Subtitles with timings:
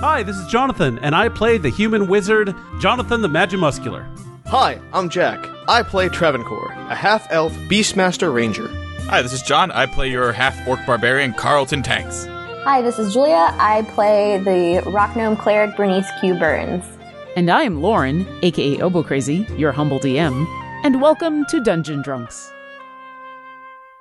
[0.00, 4.06] Hi, this is Jonathan, and I play the human wizard, Jonathan the Magimuscular.
[4.46, 5.46] Hi, I'm Jack.
[5.68, 8.68] I play Travancore, a half elf Beastmaster Ranger.
[9.10, 9.70] Hi, this is John.
[9.72, 12.24] I play your half orc barbarian, Carlton Tanks.
[12.64, 13.54] Hi, this is Julia.
[13.58, 16.34] I play the rock gnome cleric Bernice Q.
[16.34, 16.84] Burns.
[17.36, 20.46] And I am Lauren, aka Obo Crazy, your humble DM,
[20.82, 22.50] and welcome to Dungeon Drunks.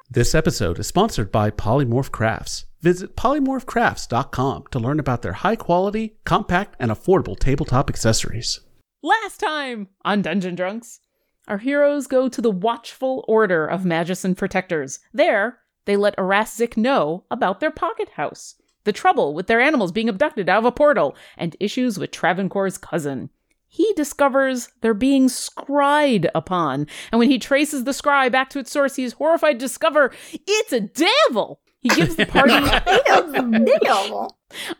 [0.09, 2.63] This episode is sponsored by Polymorph Crafts.
[2.81, 8.61] Visit polymorphcrafts.com to learn about their high quality, compact, and affordable tabletop accessories.
[9.03, 11.01] Last time on Dungeon Drunks,
[11.47, 14.99] our heroes go to the Watchful Order of Magician Protectors.
[15.13, 20.07] There, they let Eraszik know about their pocket house, the trouble with their animals being
[20.07, 23.29] abducted out of a portal, and issues with Travancore's cousin.
[23.67, 28.71] He discovers they're being scryed upon, and when he traces the scry back to its
[28.71, 30.11] source, he is horrified to discover
[30.47, 31.61] it's a devil.
[31.81, 32.53] He gives the party.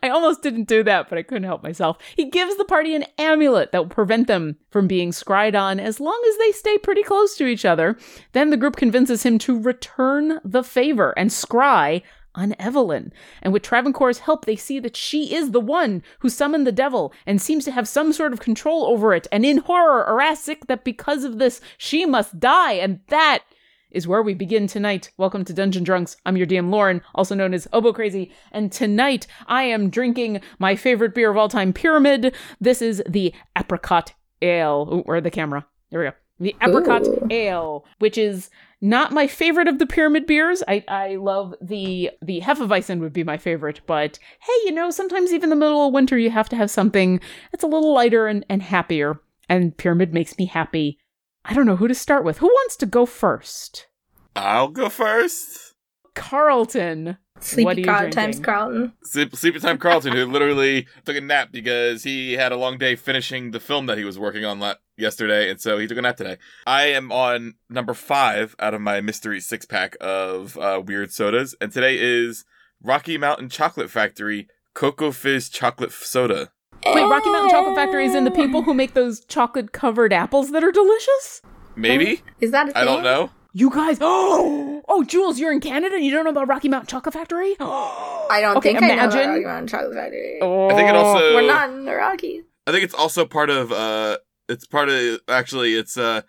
[0.03, 1.98] I almost didn't do that, but I couldn't help myself.
[2.16, 6.01] He gives the party an amulet that will prevent them from being scryed on as
[6.01, 7.98] long as they stay pretty close to each other.
[8.34, 12.01] Then the group convinces him to return the favor and scry
[12.35, 13.12] on Evelyn.
[13.41, 17.13] And with Travancore's help, they see that she is the one who summoned the devil
[17.26, 19.27] and seems to have some sort of control over it.
[19.31, 22.74] And in horror, Eraszik that because of this, she must die.
[22.74, 23.43] And that
[23.91, 25.12] is where we begin tonight.
[25.18, 26.18] Welcome to Dungeon Drunks.
[26.26, 30.76] I'm your DM Lauren, also known as Obo Crazy, and tonight I am drinking my
[30.76, 32.35] favorite beer of all time, Pyramid.
[32.62, 34.87] This is the Apricot Ale.
[34.91, 35.65] Ooh, where the camera?
[35.90, 36.13] There we go.
[36.40, 37.27] The Apricot Ooh.
[37.31, 40.63] Ale, which is not my favorite of the pyramid beers.
[40.68, 45.31] I, I love the the Hefeweizen would be my favorite, but hey, you know, sometimes
[45.31, 47.20] even in the middle of winter you have to have something
[47.51, 49.20] that's a little lighter and, and happier.
[49.49, 50.99] And pyramid makes me happy.
[51.45, 52.40] I don't know who to start with.
[52.40, 53.87] Who wants to go first?
[54.35, 55.73] I'll go first.
[56.15, 57.05] Carlton.
[57.05, 58.40] what are Sleepy you Carl times?
[58.40, 58.93] Carlton.
[59.04, 62.96] Sleep, Sleepy Time Carlton, who literally took a nap because he had a long day
[62.96, 66.01] finishing the film that he was working on la- yesterday, and so he took a
[66.01, 66.38] nap today.
[66.68, 71.56] I am on number five out of my mystery six pack of uh, weird sodas,
[71.62, 72.44] and today is
[72.84, 76.52] Rocky Mountain Chocolate Factory Cocoa Fizz Chocolate Soda.
[76.85, 80.51] Wait, Rocky Mountain Chocolate Factory is in the people who make those chocolate covered apples
[80.51, 81.41] that are delicious?
[81.75, 82.22] Maybe?
[82.41, 82.81] Is that a thing?
[82.81, 83.29] I don't know.
[83.53, 86.88] You guys, oh, oh, Jules, you're in Canada and you don't know about Rocky Mountain
[86.88, 87.56] Chocolate Factory?
[87.59, 90.40] I don't Okay, think I know imagine- about Rocky Mountain Chocolate Factory.
[90.41, 91.34] Oh, I think it also.
[91.35, 92.44] We're not in the Rockies.
[92.67, 94.17] I think it's also part of uh
[94.47, 96.22] it's part of actually it's uh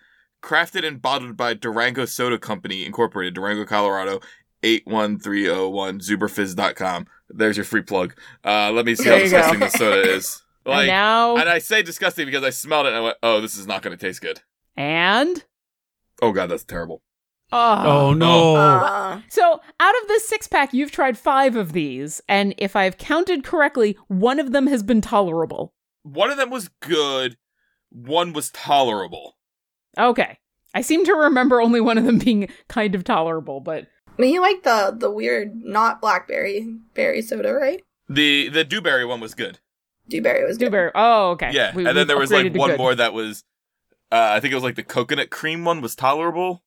[0.43, 4.21] crafted and bottled by Durango Soda Company Incorporated, Durango, Colorado,
[4.63, 7.07] 81301 zuberfizz.com.
[7.29, 8.15] There's your free plug.
[8.45, 9.37] Uh let me see how There you go.
[9.39, 10.43] disgusting this soda is.
[10.67, 13.41] and Like now, and I say disgusting because I smelled it and I went, "Oh,
[13.41, 14.41] this is not going to taste good."
[14.77, 15.45] and
[16.23, 17.03] Oh god, that's terrible.
[17.53, 18.55] Oh, no.
[18.55, 22.97] Uh, So, out of this six pack, you've tried five of these, and if I've
[22.97, 25.73] counted correctly, one of them has been tolerable.
[26.05, 27.39] One of them was good,
[27.91, 29.37] one was tolerable.
[29.99, 30.39] Okay.
[30.75, 33.89] I seem to remember only one of them being kind of tolerable, but
[34.19, 37.83] I mean, you like the the weird not blackberry berry soda, right?
[38.09, 39.59] The the dewberry one was good.
[40.09, 40.67] Dewberry was good.
[40.67, 40.91] Dewberry.
[40.95, 41.51] Oh, okay.
[41.53, 42.79] Yeah, We- and then there was like one good.
[42.79, 43.45] more that was
[44.13, 46.63] uh, I think it was like the coconut cream one was tolerable.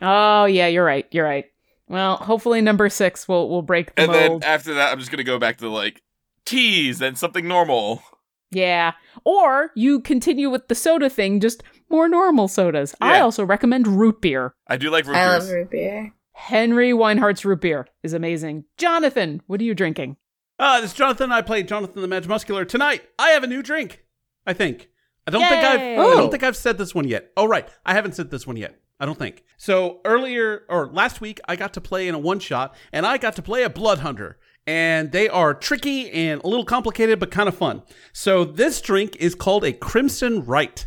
[0.00, 1.06] Oh, yeah, you're right.
[1.10, 1.44] You're right.
[1.88, 4.42] Well, hopefully number six will will break the And mold.
[4.42, 6.02] then after that, I'm just gonna go back to like
[6.46, 8.02] teas and something normal.
[8.50, 8.92] Yeah.
[9.24, 12.94] Or you continue with the soda thing, just more normal sodas.
[13.00, 14.54] I also recommend root beer.
[14.66, 15.22] I do like root beer.
[15.22, 15.44] I beers.
[15.44, 16.14] love root beer.
[16.48, 18.64] Henry Weinhard's root beer is amazing.
[18.76, 20.16] Jonathan, what are you drinking?
[20.56, 21.32] Uh, this is Jonathan.
[21.32, 22.66] I play Jonathan the Magimuscular.
[22.66, 24.04] Tonight, I have a new drink.
[24.46, 24.88] I think.
[25.26, 25.80] I don't think I've.
[25.80, 25.98] Yay!
[25.98, 27.32] I don't think I've said this one yet.
[27.36, 27.68] Oh, right.
[27.84, 28.80] I haven't said this one yet.
[29.00, 29.42] I don't think.
[29.56, 33.18] So earlier or last week, I got to play in a one shot, and I
[33.18, 34.38] got to play a Blood Hunter.
[34.64, 37.82] And they are tricky and a little complicated, but kind of fun.
[38.12, 40.86] So this drink is called a Crimson Rite,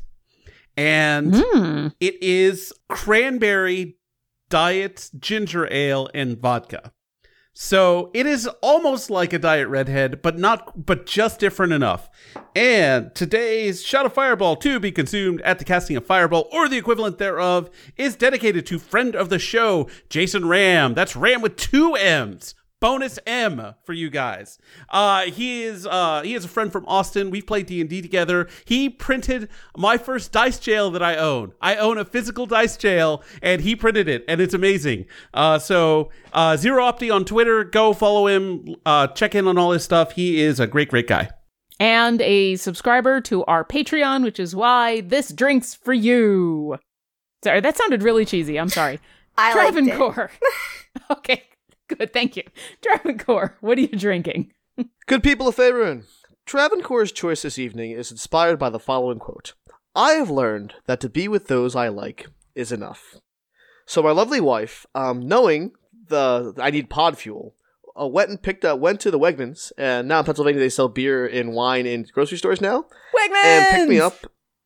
[0.78, 1.88] and Hmm.
[2.00, 3.98] it is cranberry
[4.52, 6.92] diet ginger ale and vodka.
[7.54, 12.10] So it is almost like a diet redhead, but not, but just different enough.
[12.56, 16.78] And today's shot of Fireball to be consumed at the casting of Fireball or the
[16.78, 20.94] equivalent thereof is dedicated to friend of the show, Jason Ramm.
[20.94, 22.56] That's Ramm with two M's.
[22.82, 24.58] Bonus M for you guys.
[24.90, 27.30] Uh, he is uh, he is a friend from Austin.
[27.30, 28.50] We've played D and D together.
[28.66, 31.54] He printed my first dice jail that I own.
[31.62, 35.06] I own a physical dice jail, and he printed it, and it's amazing.
[35.32, 38.76] Uh, so uh, Zero Opti on Twitter, go follow him.
[38.84, 40.14] Uh, check in on all his stuff.
[40.14, 41.30] He is a great, great guy.
[41.80, 46.78] And a subscriber to our Patreon, which is why this drink's for you.
[47.44, 48.60] Sorry, that sounded really cheesy.
[48.60, 49.00] I'm sorry.
[49.38, 49.86] I liked it.
[49.86, 50.32] Travancore.
[51.12, 51.44] okay,
[51.96, 52.14] good.
[52.14, 52.44] Thank you.
[52.82, 54.52] Travancore, what are you drinking?
[55.06, 56.06] Good people of Faerun,
[56.46, 59.54] Travancore's choice this evening is inspired by the following quote
[59.96, 63.16] I have learned that to be with those I like is enough.
[63.86, 65.72] So my lovely wife, um, knowing
[66.08, 67.56] the I need pod fuel,
[68.00, 70.88] uh, went and picked up, went to the Wegmans, and now in Pennsylvania they sell
[70.88, 72.86] beer and wine in grocery stores now,
[73.16, 73.44] Wegmans!
[73.44, 74.16] and picked me up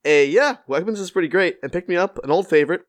[0.04, 2.81] a yeah, Wegmans is pretty great, and picked me up an old favorite,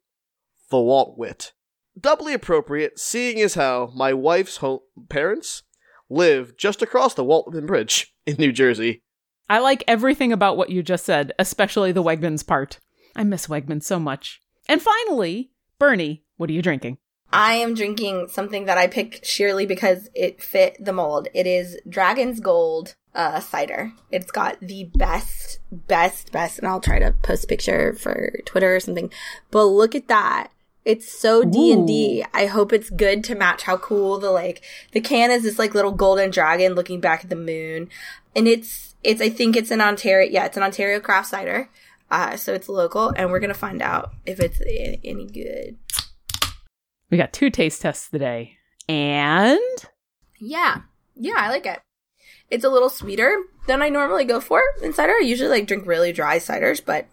[0.70, 1.52] the Walt Wit.
[1.98, 5.62] Doubly appropriate, seeing as how my wife's home parents
[6.10, 9.02] live just across the Walt Whitman Bridge in New Jersey.
[9.48, 12.81] I like everything about what you just said, especially the Wegmans part.
[13.14, 14.40] I miss Wegmans so much.
[14.69, 16.98] And finally, Bernie, what are you drinking?
[17.32, 21.28] I am drinking something that I picked sheerly because it fit the mold.
[21.34, 23.92] It is Dragon's Gold uh, cider.
[24.10, 28.76] It's got the best, best, best, and I'll try to post a picture for Twitter
[28.76, 29.10] or something.
[29.50, 30.49] But look at that.
[30.86, 32.24] It's so D and D.
[32.32, 34.62] I hope it's good to match how cool the like
[34.92, 35.42] the can is.
[35.42, 37.88] This like little golden dragon looking back at the moon,
[38.36, 39.20] and it's it's.
[39.20, 40.30] I think it's an Ontario.
[40.30, 41.68] Yeah, it's an Ontario craft cider.
[42.08, 45.76] Uh, so it's local, and we're gonna find out if it's a- any good.
[47.10, 48.56] We got two taste tests today.
[48.88, 49.58] And
[50.38, 50.82] Yeah.
[51.16, 51.80] Yeah, I like it.
[52.48, 53.36] It's a little sweeter
[53.66, 55.14] than I normally go for in cider.
[55.14, 57.06] I usually like drink really dry ciders, but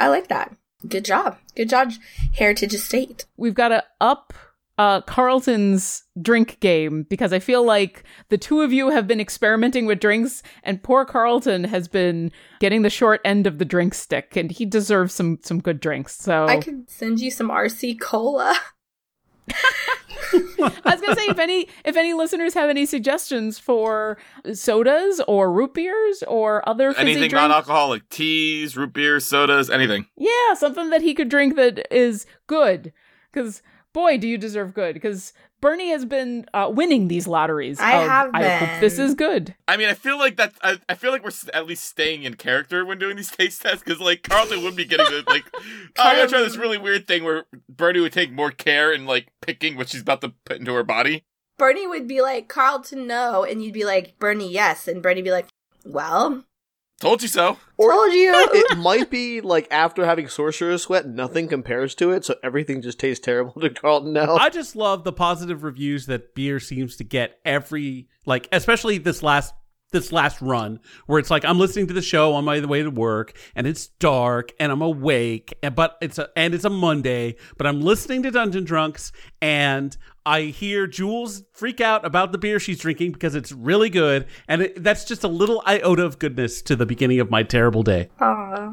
[0.00, 0.52] I like that.
[0.88, 1.38] Good job.
[1.54, 1.92] Good job,
[2.34, 3.26] Heritage Estate.
[3.36, 4.32] we've got to up
[4.78, 9.84] uh, Carlton's drink game because I feel like the two of you have been experimenting
[9.84, 14.36] with drinks, and poor Carlton has been getting the short end of the drink stick,
[14.36, 16.16] and he deserves some some good drinks.
[16.16, 18.58] So I could send you some RC cola.
[20.62, 24.18] I was gonna say if any if any listeners have any suggestions for
[24.52, 30.06] sodas or root beers or other fizzy Anything non-alcoholic, teas, root beer, sodas, anything.
[30.16, 32.92] yeah, something that he could drink that is good.
[33.32, 33.62] Because
[33.92, 34.94] boy, do you deserve good.
[34.94, 37.78] Because Bernie has been uh, winning these lotteries.
[37.80, 39.54] I of, have I hope this is good.
[39.68, 40.54] I mean, I feel like that.
[40.62, 43.82] I, I feel like we're at least staying in character when doing these taste tests
[43.84, 45.62] because, like, Carlton would be getting the, like, oh,
[45.98, 49.28] I'm gonna try this really weird thing where Bernie would take more care in like
[49.42, 51.24] picking what she's about to put into her body.
[51.58, 53.44] Bernie would be like, Carlton, no.
[53.44, 54.88] And you'd be like, Bernie, yes.
[54.88, 55.48] And Bernie would be like,
[55.84, 56.44] well,
[57.00, 57.56] Told you so.
[57.78, 58.30] Or told you.
[58.52, 62.98] it might be like after having sorcerer's sweat, nothing compares to it, so everything just
[62.98, 64.36] tastes terrible to Carlton now.
[64.36, 69.22] I just love the positive reviews that beer seems to get every like especially this
[69.22, 69.54] last
[69.90, 72.90] this last run where it's like I'm listening to the show on my way to
[72.90, 77.36] work and it's dark and I'm awake and but it's a and it's a Monday
[77.56, 82.60] but I'm listening to Dungeon Drunks and I hear Jules freak out about the beer
[82.60, 86.62] she's drinking because it's really good and it, that's just a little iota of goodness
[86.62, 88.08] to the beginning of my terrible day.
[88.20, 88.72] Aw.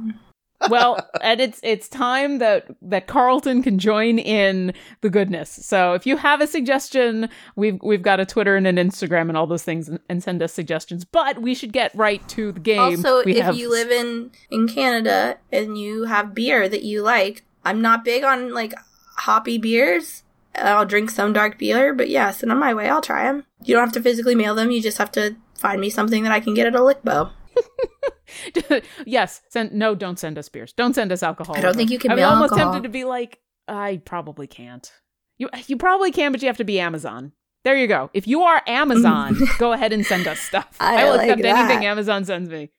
[0.70, 5.50] Well, and it's it's time that that Carlton can join in the goodness.
[5.50, 9.38] So if you have a suggestion, we've we've got a Twitter and an Instagram and
[9.38, 11.06] all those things, and, and send us suggestions.
[11.06, 12.80] But we should get right to the game.
[12.80, 17.02] Also, we if have- you live in in Canada and you have beer that you
[17.02, 18.74] like, I'm not big on like
[19.18, 20.24] hoppy beers.
[20.56, 22.90] I'll drink some dark beer, but yeah, send them my way.
[22.90, 23.46] I'll try them.
[23.64, 24.72] You don't have to physically mail them.
[24.72, 27.32] You just have to find me something that I can get at a lickbo.
[29.06, 30.74] yes, send no, don't send us beers.
[30.74, 31.58] Don't send us alcohol.
[31.58, 32.74] I don't think you can I'm almost alcohol.
[32.74, 34.92] tempted to be like, I probably can't.
[35.38, 37.32] You you probably can, but you have to be Amazon.
[37.64, 38.10] There you go.
[38.14, 40.78] If you are Amazon, go ahead and send us stuff.
[40.80, 41.86] I will like accept anything.
[41.86, 42.72] Amazon sends me.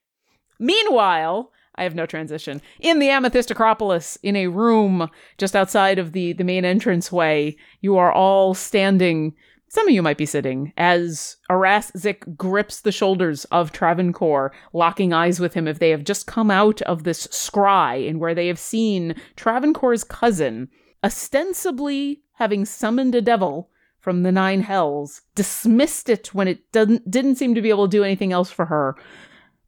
[0.58, 2.60] Meanwhile, I have no transition.
[2.81, 7.96] In the Amethyst Acropolis, in a room just outside of the, the main entranceway, you
[7.96, 9.34] are all standing.
[9.70, 15.13] Some of you might be sitting as Aras Zik grips the shoulders of Travancore, locking
[15.13, 18.46] eyes with him if they have just come out of this scry and where they
[18.46, 20.70] have seen Travancore's cousin,
[21.05, 23.70] ostensibly having summoned a devil
[24.01, 27.96] from the nine hells, dismissed it when it didn't didn't seem to be able to
[27.96, 28.96] do anything else for her,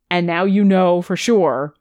[0.08, 1.74] and now you know for sure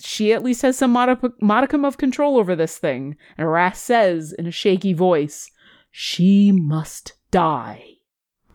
[0.00, 3.16] she at least has some modicum of control over this thing.
[3.36, 5.50] And says in a shaky voice,
[5.90, 7.84] "She must die."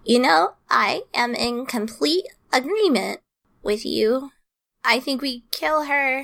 [0.06, 3.22] You know, I am in complete agreement
[3.62, 4.32] with you.
[4.84, 6.24] I think we kill her.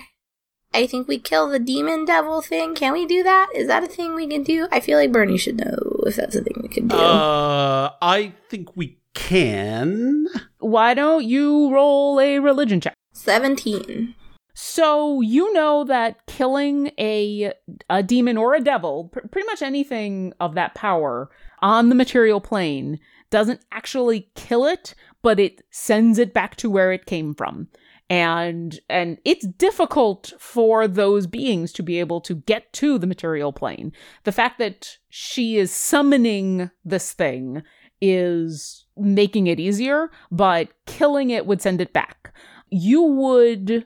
[0.74, 2.76] I think we kill the demon devil thing.
[2.76, 3.50] Can we do that?
[3.56, 4.68] Is that a thing we can do?
[4.72, 6.96] I feel like Bernie should know if that's a thing we can do.
[6.96, 10.28] Uh I think we can.
[10.60, 12.94] Why don't you roll a religion check?
[13.14, 14.14] 17.
[14.54, 17.54] So you know that killing a
[17.90, 21.30] a demon or a devil, pr- pretty much anything of that power
[21.62, 23.00] on the material plane,
[23.30, 27.68] doesn't actually kill it, but it sends it back to where it came from.
[28.10, 33.54] And and it's difficult for those beings to be able to get to the material
[33.54, 33.92] plane.
[34.24, 37.62] The fact that she is summoning this thing
[38.02, 42.34] is making it easier, but killing it would send it back.
[42.72, 43.86] You would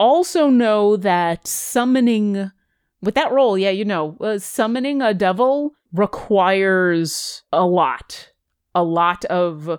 [0.00, 2.50] also know that summoning
[3.02, 8.30] with that role, yeah, you know, uh, summoning a devil requires a lot,
[8.74, 9.78] a lot of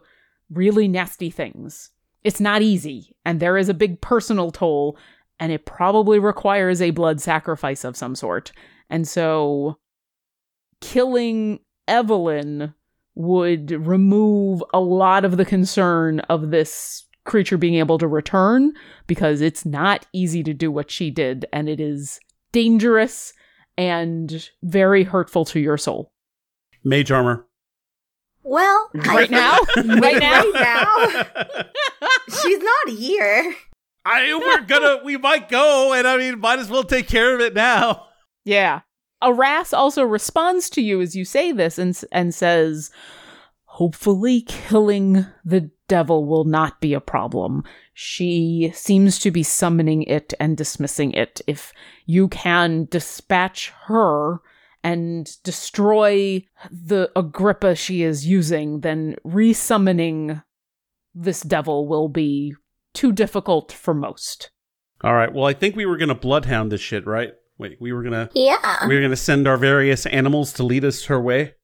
[0.50, 1.92] really nasty things.
[2.24, 4.98] It's not easy, and there is a big personal toll,
[5.40, 8.52] and it probably requires a blood sacrifice of some sort.
[8.90, 9.78] And so,
[10.82, 12.74] killing Evelyn
[13.14, 18.72] would remove a lot of the concern of this creature being able to return
[19.08, 22.20] because it's not easy to do what she did, and it is
[22.52, 23.34] dangerous
[23.78, 26.12] and very hurtful to your soul.
[26.84, 27.46] Mage armor.
[28.44, 29.60] Well, Right I, now?
[30.00, 30.44] right now?
[30.44, 31.66] right now,
[32.30, 33.56] she's not here.
[34.06, 37.42] I we're gonna we might go, and I mean, might as well take care of
[37.42, 38.06] it now.
[38.44, 38.82] Yeah.
[39.24, 42.92] Aras also responds to you as you say this and and says,
[43.64, 47.64] "Hopefully, killing the devil will not be a problem.
[47.98, 51.42] She seems to be summoning it and dismissing it.
[51.48, 51.72] If
[52.06, 54.42] you can dispatch her."
[54.84, 60.44] And destroy the Agrippa she is using, then resummoning
[61.16, 62.54] this devil will be
[62.94, 64.52] too difficult for most.
[65.02, 65.34] All right.
[65.34, 67.34] Well, I think we were gonna bloodhound this shit, right?
[67.58, 68.88] Wait, we were gonna Yeah.
[68.88, 71.56] we were gonna send our various animals to lead us her way.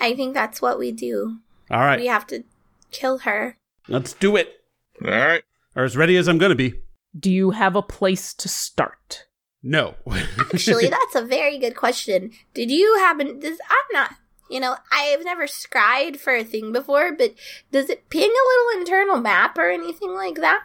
[0.00, 1.40] I think that's what we do.
[1.70, 2.44] All right, We have to
[2.92, 3.58] kill her.
[3.88, 4.62] let's do it.
[5.04, 5.42] All right.
[5.76, 6.74] Or as ready as I'm gonna be.
[7.18, 9.26] Do you have a place to start?
[9.62, 9.94] No.
[10.54, 12.32] Actually, that's a very good question.
[12.54, 13.38] Did you happen?
[13.40, 14.14] Does I'm not.
[14.50, 17.34] You know, I've never scried for a thing before, but
[17.70, 20.64] does it ping a little internal map or anything like that?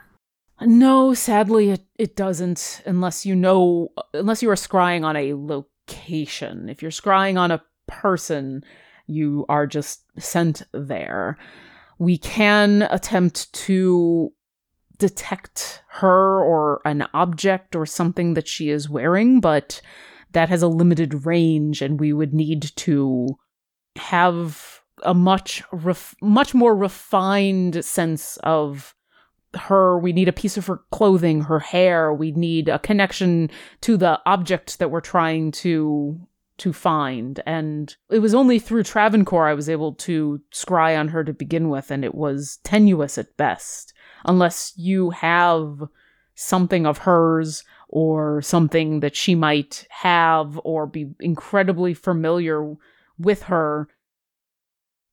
[0.62, 6.68] No, sadly, it, it doesn't, unless you know, unless you are scrying on a location.
[6.70, 8.64] If you're scrying on a person,
[9.06, 11.38] you are just sent there.
[12.00, 14.32] We can attempt to
[14.98, 19.82] detect her or an object or something that she is wearing, but
[20.32, 23.38] that has a limited range, and we would need to
[23.96, 28.94] have a much ref- much more refined sense of
[29.56, 29.98] her.
[29.98, 32.14] We need a piece of her clothing her hair.
[32.14, 33.50] We need a connection
[33.82, 36.20] to the object that we're trying to
[36.58, 37.42] to find.
[37.46, 41.70] And it was only through Travancore I was able to scry on her to begin
[41.70, 43.94] with and it was tenuous at best
[44.26, 45.84] unless you have
[46.36, 52.76] something of hers or something that she might have or be incredibly familiar
[53.18, 53.88] with her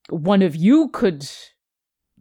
[0.09, 1.29] one of you could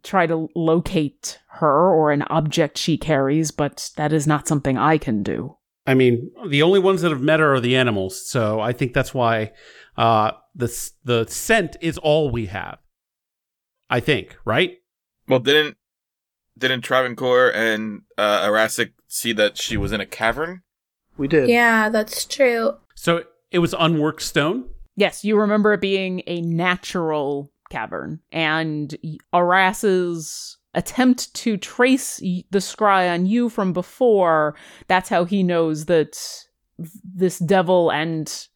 [0.02, 4.98] try to locate her or an object she carries, but that is not something I
[4.98, 5.56] can do.
[5.86, 8.94] I mean, the only ones that have met her are the animals, so I think
[8.94, 9.52] that's why
[9.96, 12.78] uh, the the scent is all we have.
[13.90, 14.78] I think, right?
[15.28, 15.76] Well, didn't
[16.58, 20.62] didn't Travancore and uh, Arasic see that she was in a cavern?
[21.16, 21.48] We did.
[21.48, 22.76] Yeah, that's true.
[22.94, 24.66] So it was unworked stone.
[24.96, 28.94] Yes, you remember it being a natural cavern, and
[29.32, 34.54] Aras's attempt to trace the scry on you from before,
[34.88, 36.18] that's how he knows that
[37.04, 38.48] this devil and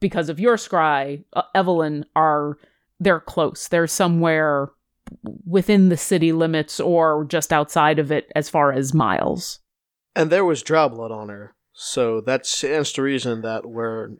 [0.00, 2.58] because of your scry, uh, Evelyn are
[3.00, 3.68] they're close.
[3.68, 4.70] They're somewhere
[5.44, 9.60] within the city limits or just outside of it as far as miles.
[10.14, 14.10] And there was drow blood on her, so that stands to reason that where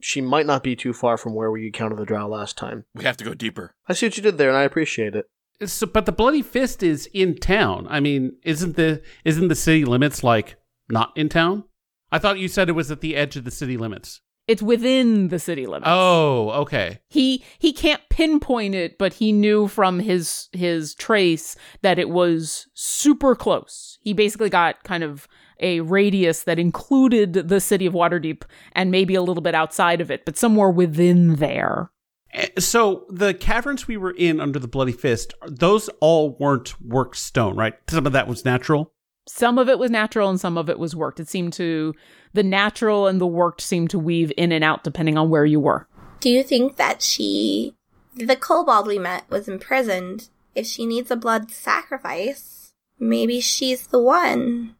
[0.00, 2.84] she might not be too far from where we encountered the drow last time.
[2.94, 3.74] We have to go deeper.
[3.88, 5.26] I see what you did there, and I appreciate it.
[5.68, 7.86] So, but the bloody fist is in town.
[7.90, 10.56] I mean, isn't the isn't the city limits like
[10.88, 11.64] not in town?
[12.10, 14.20] I thought you said it was at the edge of the city limits.
[14.50, 15.86] It's within the city limits.
[15.88, 16.98] Oh, okay.
[17.08, 22.66] he he can't pinpoint it but he knew from his his trace that it was
[22.74, 25.28] super close he basically got kind of
[25.60, 28.42] a radius that included the city of waterdeep
[28.72, 31.90] and maybe a little bit outside of it but somewhere within there
[32.32, 37.16] Eh, So the caverns we were in under the bloody fist, those all weren't worked
[37.16, 37.74] stone, right?
[37.88, 38.92] Some of that was natural.
[39.32, 41.94] Some of it was natural and some of it was worked it seemed to
[42.32, 45.60] the natural and the worked seemed to weave in and out depending on where you
[45.60, 45.86] were
[46.20, 47.74] Do you think that she,
[48.14, 50.28] the kobold we met, was imprisoned?
[50.54, 54.74] If she needs a blood sacrifice, maybe she's the one.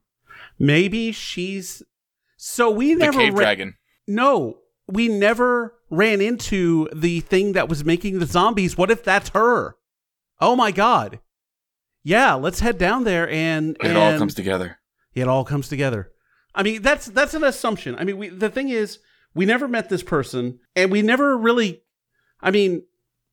[0.59, 1.83] Maybe she's.
[2.37, 3.75] So we The never cave ra- dragon.
[4.07, 8.77] No, we never ran into the thing that was making the zombies.
[8.77, 9.77] What if that's her?
[10.41, 11.21] Oh my god.
[12.03, 14.79] Yeah, let's head down there and It and all comes together.
[15.15, 16.11] it all comes together.
[16.55, 17.95] I mean, that's that's an assumption.
[17.97, 18.99] I mean, we the thing is,
[19.35, 21.83] we never met this person, and we never really.
[22.41, 22.83] I mean,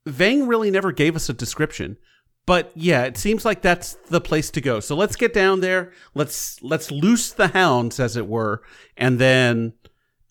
[0.06, 1.98] Vang really never gave us a description.
[2.46, 4.80] But yeah, it seems like that's the place to go.
[4.80, 5.92] So let's get down there.
[6.14, 8.62] Let's let's loose the hounds, as it were,
[8.96, 9.74] and then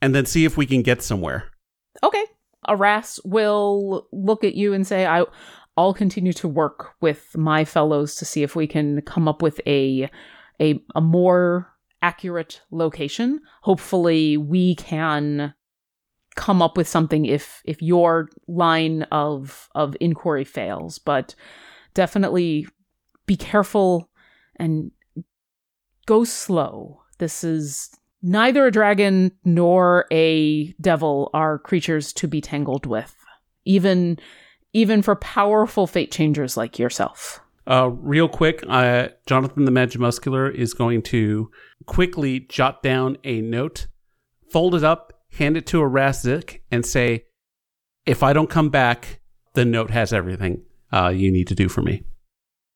[0.00, 1.50] and then see if we can get somewhere.
[2.02, 2.24] Okay.
[2.68, 5.24] Aras will look at you and say, I,
[5.76, 9.60] I'll continue to work with my fellows to see if we can come up with
[9.66, 10.08] a,
[10.60, 13.40] a, a more accurate location.
[13.62, 15.54] Hopefully we can
[16.34, 21.34] come up with something if, if your line of, of inquiry fails, but
[21.94, 22.66] definitely
[23.26, 24.10] be careful
[24.56, 24.90] and
[26.06, 27.02] go slow.
[27.18, 27.90] This is
[28.28, 33.14] Neither a dragon nor a devil are creatures to be tangled with,
[33.64, 34.18] even
[34.76, 37.40] even for powerful fate changers like yourself.
[37.66, 41.50] Uh, real quick, uh, Jonathan the Magimuscular is going to
[41.86, 43.86] quickly jot down a note,
[44.52, 47.24] fold it up, hand it to a and say,
[48.04, 49.20] "If I don't come back,
[49.54, 52.02] the note has everything uh, you need to do for me."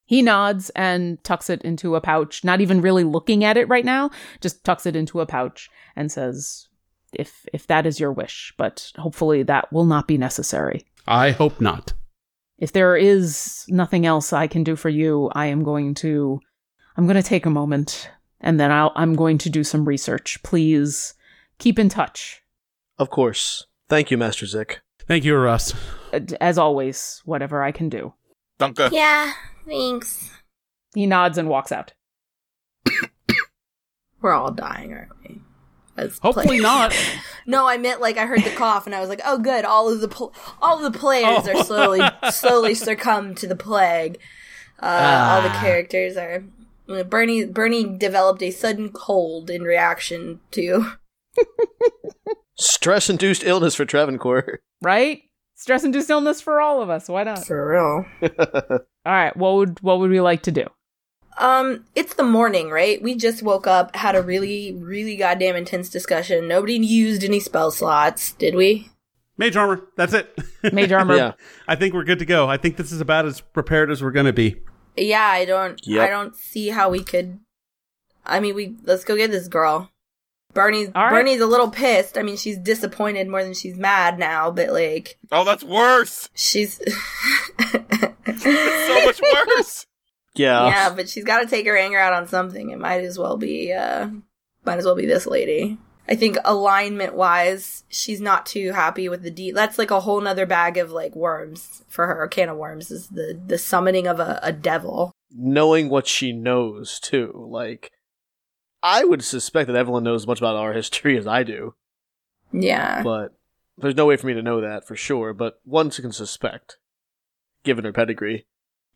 [0.05, 3.85] He nods and tucks it into a pouch, not even really looking at it right
[3.85, 4.09] now,
[4.41, 6.67] just tucks it into a pouch and says,
[7.13, 10.85] if if that is your wish, but hopefully that will not be necessary.
[11.11, 11.91] I hope not.
[12.57, 16.39] If there is nothing else I can do for you, I am going to
[16.95, 20.41] I'm going to take a moment and then I'll I'm going to do some research.
[20.41, 21.13] Please
[21.57, 22.41] keep in touch.
[22.97, 23.65] Of course.
[23.89, 24.79] Thank you, Master Zick.
[25.05, 25.73] Thank you, Russ.
[26.13, 28.13] Uh, as always, whatever I can do.
[28.57, 28.89] Dunka.
[28.91, 29.33] Yeah,
[29.65, 30.31] thanks.
[30.95, 31.93] He nods and walks out.
[34.21, 35.41] We're all dying, aren't we?
[35.97, 36.63] As Hopefully players.
[36.63, 36.95] not.
[37.47, 39.65] No, I meant like I heard the cough and I was like, "Oh, good!
[39.65, 40.31] All of the pl-
[40.61, 41.99] all of the players are slowly
[42.31, 44.19] slowly succumb to the plague.
[44.79, 45.59] Uh, All the Ah.
[45.61, 46.43] characters are."
[47.05, 50.91] Bernie Bernie developed a sudden cold in reaction to.
[52.57, 54.59] Stress induced illness for Travancore.
[54.81, 55.23] Right?
[55.55, 57.07] Stress induced illness for all of us.
[57.09, 57.45] Why not?
[57.45, 58.05] For real.
[58.69, 59.35] All right.
[59.35, 60.65] What would what would we like to do?
[61.41, 63.01] Um, it's the morning, right?
[63.01, 66.47] We just woke up, had a really, really goddamn intense discussion.
[66.47, 68.89] Nobody used any spell slots, did we?
[69.37, 69.81] Mage armor.
[69.97, 70.37] That's it.
[70.71, 71.15] Mage armor.
[71.15, 71.31] yeah.
[71.67, 72.47] I think we're good to go.
[72.47, 74.61] I think this is about as prepared as we're going to be.
[74.95, 75.79] Yeah, I don't.
[75.87, 76.07] Yep.
[76.07, 77.39] I don't see how we could.
[78.23, 79.89] I mean, we let's go get this girl.
[80.53, 81.11] Bernie's All right.
[81.11, 82.17] Bernie's a little pissed.
[82.17, 86.29] I mean, she's disappointed more than she's mad now, but like Oh, that's worse.
[86.35, 86.79] she's.
[88.37, 89.85] So much worse.
[90.35, 90.67] Yeah.
[90.67, 92.69] yeah, but she's got to take her anger out on something.
[92.69, 93.73] It might as well be.
[93.73, 94.09] uh
[94.65, 95.77] Might as well be this lady.
[96.07, 99.51] I think alignment wise, she's not too happy with the D.
[99.51, 102.23] That's like a whole nother bag of like worms for her.
[102.23, 105.11] A can of worms is the the summoning of a, a devil.
[105.33, 107.31] Knowing what she knows, too.
[107.49, 107.91] Like,
[108.83, 111.75] I would suspect that Evelyn knows as much about our history as I do,
[112.51, 113.01] Yeah.
[113.03, 113.33] but
[113.77, 116.77] there's no way for me to know that for sure, but one can suspect,
[117.63, 118.45] given her pedigree.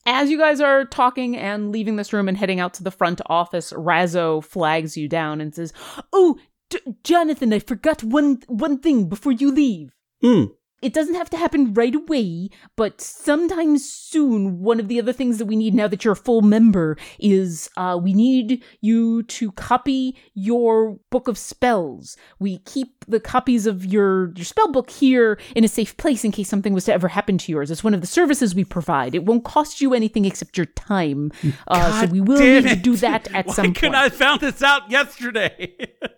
[0.06, 3.22] As you guys are talking and leaving this room and heading out to the front
[3.26, 5.74] office, Razzo flags you down and says,
[6.14, 6.38] "Oh,
[6.70, 9.96] J- Jonathan, I forgot one one thing before you leave.
[10.22, 10.46] Hmm.
[10.82, 14.60] It doesn't have to happen right away, but sometime soon.
[14.60, 17.70] One of the other things that we need now that you're a full member is
[17.78, 22.18] uh, we need you to copy your book of spells.
[22.40, 26.32] We keep the copies of your your spell book here in a safe place in
[26.32, 27.72] case something was to ever happen to yours.
[27.72, 29.16] It's one of the services we provide.
[29.16, 31.32] It won't cost you anything except your time.
[31.68, 32.84] Uh, so we will need to it.
[32.84, 35.76] do that at Why some couldn't I found this out yesterday?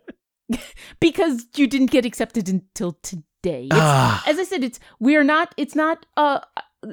[0.99, 3.23] because you didn't get accepted until today.
[3.43, 4.23] It's, Ah.
[4.28, 5.54] as I said, it's we're not.
[5.58, 6.06] It's not.
[6.17, 6.39] Uh,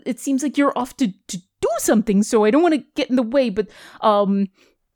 [0.06, 3.10] it seems like you're off to to do something, so I don't want to get
[3.10, 3.50] in the way.
[3.50, 3.68] But
[4.00, 4.48] um,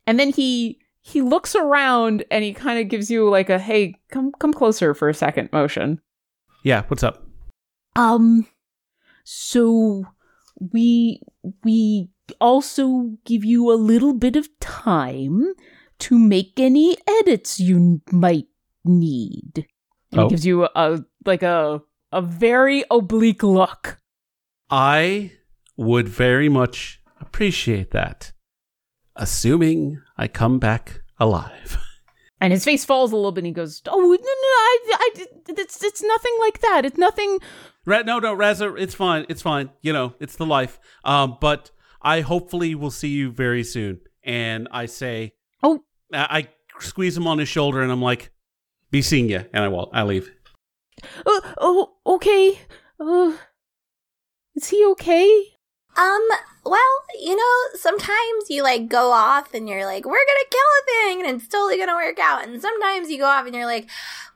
[0.07, 3.95] and then he he looks around and he kind of gives you like a hey,
[4.09, 5.99] come come closer for a second motion.
[6.63, 7.25] yeah, what's up?
[7.95, 8.45] Um,
[9.23, 10.05] so
[10.59, 11.21] we
[11.63, 12.09] we
[12.39, 15.53] also give you a little bit of time
[15.99, 18.47] to make any edits you might
[18.85, 19.65] need.
[20.11, 20.23] And Oh.
[20.23, 23.99] He gives you a like a a very oblique look.
[24.69, 25.33] I
[25.77, 28.31] would very much appreciate that.
[29.15, 31.77] Assuming I come back alive.
[32.41, 35.25] And his face falls a little bit and he goes, "Oh, no, no, I, I,
[35.49, 36.85] it's, it's nothing like that.
[36.85, 37.39] It's nothing.
[37.85, 39.25] Ra- no, no, Razza, it's fine.
[39.27, 39.71] It's fine.
[39.81, 40.79] You know, it's the life.
[41.03, 43.99] Um, but I hopefully will see you very soon.
[44.23, 48.31] And I say, Oh, I, I squeeze him on his shoulder and I'm like,
[48.91, 49.45] be seeing you.
[49.53, 49.89] And I will.
[49.93, 50.31] I leave.
[51.25, 52.59] Uh, oh, okay.
[52.99, 53.33] Uh,
[54.55, 55.43] is he okay?
[55.97, 56.27] Um,
[56.65, 56.79] well,
[57.19, 60.85] you know, sometimes you like go off and you're like, we're gonna kill a
[61.15, 62.45] thing and it's totally gonna work out.
[62.47, 63.89] And sometimes you go off and you're like,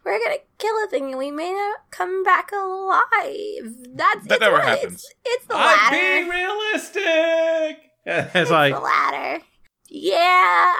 [0.04, 3.76] we're gonna kill a thing and we may not come back alive.
[3.96, 4.94] That's That it's never what- happens.
[5.06, 5.96] It's, it's the I'm latter.
[5.98, 7.78] being realistic.
[8.06, 9.44] As It's I the latter.
[9.90, 10.74] Yeah.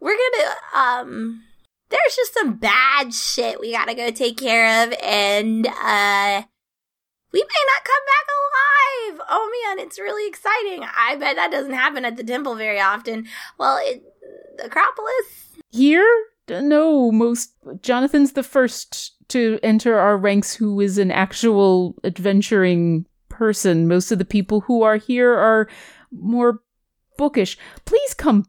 [0.00, 1.42] We're gonna, um,
[1.90, 6.42] there's just some bad shit we gotta go take care of and, uh,
[7.32, 9.26] we may not come back alive.
[9.30, 10.84] Oh man, it's really exciting.
[10.96, 13.26] I bet that doesn't happen at the temple very often.
[13.58, 14.02] Well, it,
[14.62, 16.24] Acropolis, Here?
[16.48, 23.86] No, most Jonathan's the first to enter our ranks who is an actual adventuring person.
[23.86, 25.68] Most of the people who are here are
[26.10, 26.60] more
[27.16, 27.56] bookish.
[27.84, 28.46] Please come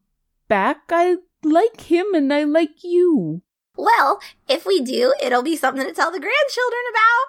[0.48, 0.78] back.
[0.90, 3.42] I like him and I like you.
[3.78, 7.28] well, if we do, it'll be something to tell the grandchildren about.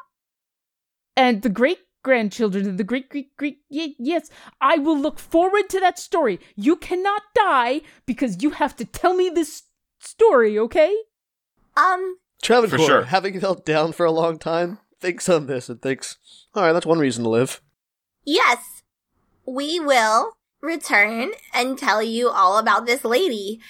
[1.17, 4.29] And the great grandchildren and the great great great y- yes
[4.61, 9.15] i will look forward to that story you cannot die because you have to tell
[9.15, 9.63] me this
[10.01, 10.93] story okay
[11.77, 13.03] Um, Travancore, For sure.
[13.05, 16.19] having felt down for a long time, thinks on this and thinks,
[16.57, 17.61] all right, that's one reason to live.
[18.25, 18.83] Yes,
[19.47, 23.61] we will return and tell you all about this lady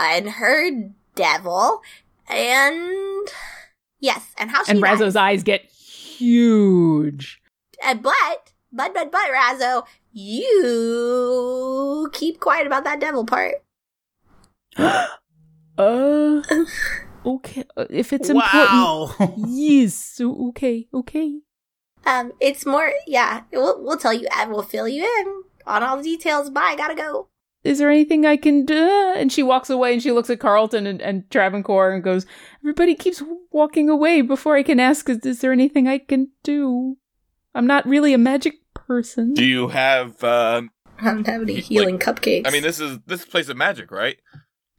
[0.00, 0.70] and her
[1.14, 1.82] devil,
[2.28, 3.28] and
[4.00, 4.98] yes, and how she and died.
[4.98, 7.40] razzo's eyes get huge
[7.84, 13.54] And but, but, but, but, Razzo, you keep quiet about that devil part.
[14.78, 16.42] uh
[17.26, 19.10] okay uh, if it's important wow.
[19.48, 21.40] yes so okay okay
[22.06, 23.42] Um, it's more, yeah.
[23.52, 26.48] We'll we'll tell you, and we'll fill you in on all the details.
[26.48, 27.28] Bye, gotta go.
[27.64, 30.86] Is there anything i can do and she walks away and she looks at carlton
[30.86, 32.26] and, and travancore and goes
[32.62, 36.96] everybody keeps walking away before i can ask is, is there anything i can do
[37.54, 40.22] i'm not really a magic person Do you have?
[40.22, 40.62] Uh,
[40.98, 42.46] I don't have any Like, healing cupcakes.
[42.46, 44.16] I mean, this is this place of magic, right?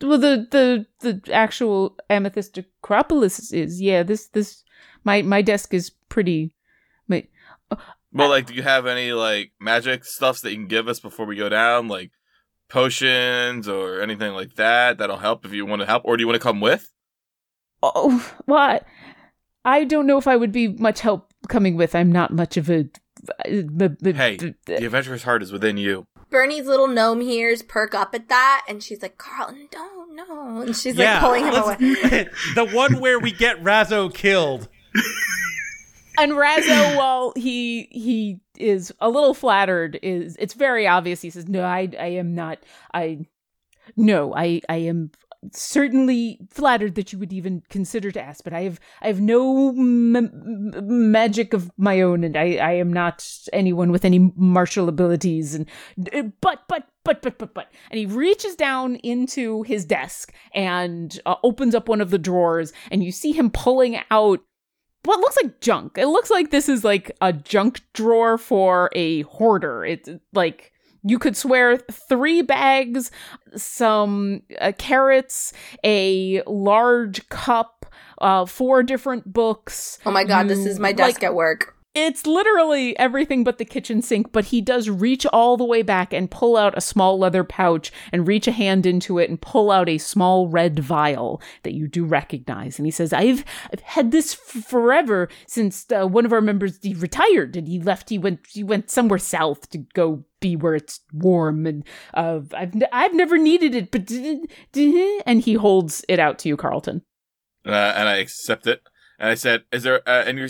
[0.02, 4.64] well the the the actual amethyst acropolis is yeah this this
[5.04, 6.54] my my desk is pretty
[7.08, 7.28] my
[8.12, 11.26] Well, like, do you have any like magic stuffs that you can give us before
[11.26, 12.12] we go down, like
[12.72, 14.98] potions or anything like that?
[14.98, 16.92] That'll help if you want to help, or do you want to come with?
[17.84, 18.86] oh what
[19.66, 22.70] i don't know if i would be much help coming with i'm not much of
[22.70, 22.88] a
[23.40, 26.06] uh, Hey, the adventurous heart is within you.
[26.32, 30.76] Bernie's little gnome ears perk up at that, and she's like, "Carlton, don't no," and
[30.76, 32.30] she's yeah, like pulling him away.
[32.56, 34.70] the one where we get Razzo killed.
[36.22, 41.22] and Razzo, while he he is a little flattered, is it's very obvious.
[41.22, 42.60] He says, "No, I I am not.
[42.94, 43.26] I
[43.96, 45.12] no, I I am
[45.54, 49.70] certainly flattered that you would even consider to ask, but I have I have no
[49.70, 55.56] m- magic of my own, and I I am not anyone with any martial abilities.
[55.56, 55.66] And
[56.42, 61.36] but but but but but but, and he reaches down into his desk and uh,
[61.44, 64.42] opens up one of the drawers, and you see him pulling out
[65.04, 65.98] what looks like junk.
[65.98, 69.84] It looks like this is like a junk drawer for a hoarder.
[69.86, 70.72] It's like
[71.04, 73.12] you could swear three bags,
[73.56, 77.86] some uh, carrots, a large cup,
[78.20, 80.00] uh, four different books.
[80.06, 81.76] Oh my god, this is my desk like, at work.
[81.94, 86.14] It's literally everything but the kitchen sink, but he does reach all the way back
[86.14, 89.70] and pull out a small leather pouch and reach a hand into it and pull
[89.70, 92.80] out a small red vial that you do recognize.
[92.80, 96.80] And he says, I've, I've had this f- forever since uh, one of our members
[96.82, 98.10] he retired and he left.
[98.10, 101.68] He went, he went somewhere south to go be where it's warm.
[101.68, 104.10] And uh, I've, I've never needed it, but,
[105.26, 107.02] and he holds it out to you, Carlton.
[107.66, 108.82] Uh, and I accept it.
[109.20, 110.02] And I said, "Is there?
[110.10, 110.48] Uh, and you're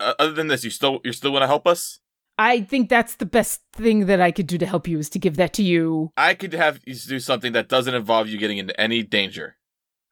[0.00, 2.00] uh, other than this, you still you still want to help us?
[2.38, 5.18] I think that's the best thing that I could do to help you is to
[5.18, 6.12] give that to you.
[6.16, 9.56] I could have you do something that doesn't involve you getting into any danger.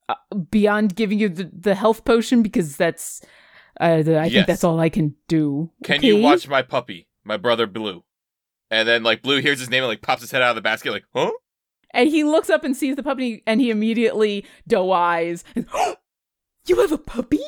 [0.08, 0.14] uh,
[0.50, 3.20] beyond giving you the, the health potion because that's
[3.80, 4.32] uh, the, I Yes.
[4.32, 5.70] think that's all I can do.
[5.82, 8.04] Can you watch my puppy, my brother Blue?
[8.70, 10.62] And then like Blue hears his name and like pops his head out of the
[10.62, 11.30] basket, like, huh?
[11.90, 15.44] And he looks up and sees the puppy, and he immediately doe eyes.
[16.66, 17.40] you have a puppy?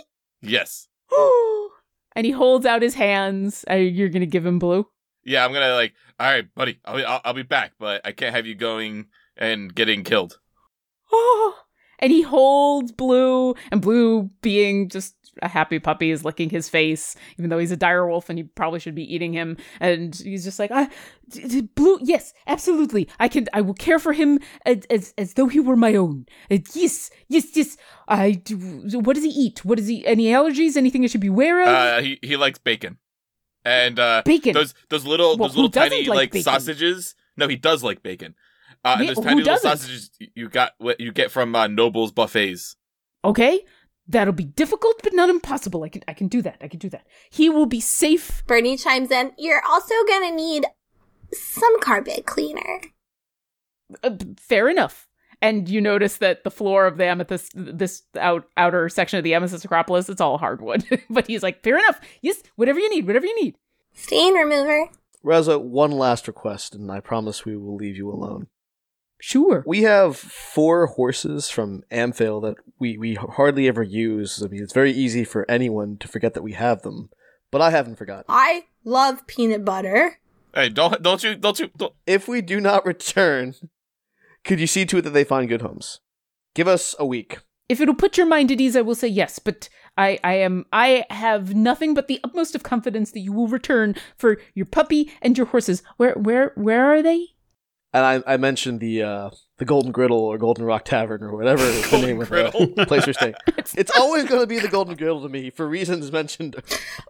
[0.42, 0.88] Yes.
[2.16, 3.64] and he holds out his hands.
[3.70, 4.88] Uh, you're gonna give him blue.
[5.22, 8.12] Yeah, I'm gonna like, all right, buddy, I'll be, I'll, I'll be back, but I
[8.12, 10.40] can't have you going and getting killed.
[11.12, 11.58] Oh,
[11.98, 17.14] and he holds Blue, and Blue, being just a happy puppy, is licking his face,
[17.38, 19.56] even though he's a dire wolf and he probably should be eating him.
[19.80, 20.88] And he's just like, I,
[21.28, 25.34] d- d- Blue, yes, absolutely, I can, I will care for him as as, as
[25.34, 26.26] though he were my own.
[26.50, 27.76] Uh, yes, yes, yes.
[28.08, 28.56] I do.
[29.00, 29.64] What does he eat?
[29.64, 30.06] What is he?
[30.06, 30.76] Any allergies?
[30.76, 31.68] Anything I should be aware of?
[31.68, 32.98] Uh, he he likes bacon,
[33.64, 34.54] and uh, Bacon.
[34.54, 37.14] those those little Well, those little tiny like like, sausages.
[37.36, 38.34] No, he does like bacon.
[38.84, 39.68] Uh, those tiny little doesn't?
[39.78, 42.76] sausages you got what you get from uh, Noble's buffets.
[43.24, 43.64] Okay,
[44.08, 45.82] that'll be difficult, but not impossible.
[45.82, 46.58] I can I can do that.
[46.60, 47.06] I can do that.
[47.30, 48.44] He will be safe.
[48.46, 49.32] Bernie chimes in.
[49.38, 50.66] You're also gonna need
[51.32, 52.80] some carpet cleaner.
[54.02, 55.08] Uh, fair enough.
[55.42, 59.34] And you notice that the floor of the amethyst, this out, outer section of the
[59.34, 60.84] amethyst acropolis, it's all hardwood.
[61.10, 62.00] but he's like, fair enough.
[62.22, 63.56] Yes, whatever you need, whatever you need.
[63.92, 64.88] Stain remover.
[65.22, 68.46] Reza, one last request, and I promise we will leave you alone.
[69.20, 69.64] Sure.
[69.66, 74.42] We have four horses from Amphail that we, we hardly ever use.
[74.42, 77.10] I mean, it's very easy for anyone to forget that we have them,
[77.50, 78.26] but I haven't forgotten.
[78.28, 80.18] I love peanut butter.
[80.54, 83.54] Hey, don't don't you don't you don't, If we do not return,
[84.44, 86.00] could you see to it that they find good homes?
[86.54, 87.38] Give us a week.
[87.68, 89.38] If it'll put your mind at ease, I will say yes.
[89.38, 93.48] But I, I am, I have nothing but the utmost of confidence that you will
[93.48, 95.82] return for your puppy and your horses.
[95.96, 97.26] Where, where, where are they?
[97.96, 101.62] And I, I mentioned the uh, the Golden Griddle or Golden Rock Tavern or whatever
[101.64, 103.34] is the name of the place we're staying.
[103.74, 106.56] It's always going to be the Golden Griddle to me for reasons mentioned.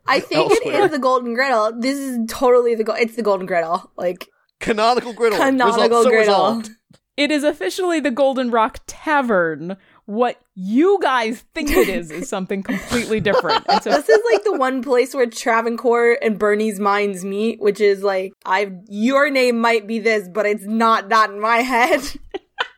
[0.07, 0.85] I think it Elsewhere.
[0.87, 1.73] is the golden griddle.
[1.79, 3.91] This is totally the go- it's the golden griddle.
[3.97, 4.29] Like
[4.61, 5.39] Canonical Griddle.
[5.39, 6.19] canonical Resol- so griddle.
[6.19, 6.71] resolved.
[7.17, 9.77] It is officially the Golden Rock Tavern.
[10.07, 13.67] What you guys think it is is something completely different.
[13.69, 17.81] And so This is like the one place where Travancore and Bernie's minds meet, which
[17.81, 22.03] is like I your name might be this, but it's not that in my head.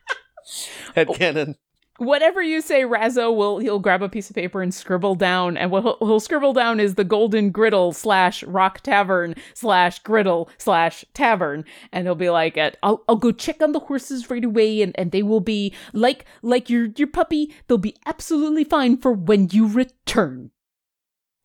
[0.95, 1.57] Head canon.
[1.99, 5.71] Whatever you say, Razzo will he'll grab a piece of paper and scribble down, and
[5.71, 11.05] what he'll, he'll scribble down is the Golden Griddle slash Rock Tavern slash Griddle slash
[11.15, 14.95] Tavern, and he'll be like, "I'll I'll go check on the horses right away, and,
[14.99, 17.55] and they will be like like your your puppy.
[17.67, 20.51] They'll be absolutely fine for when you return."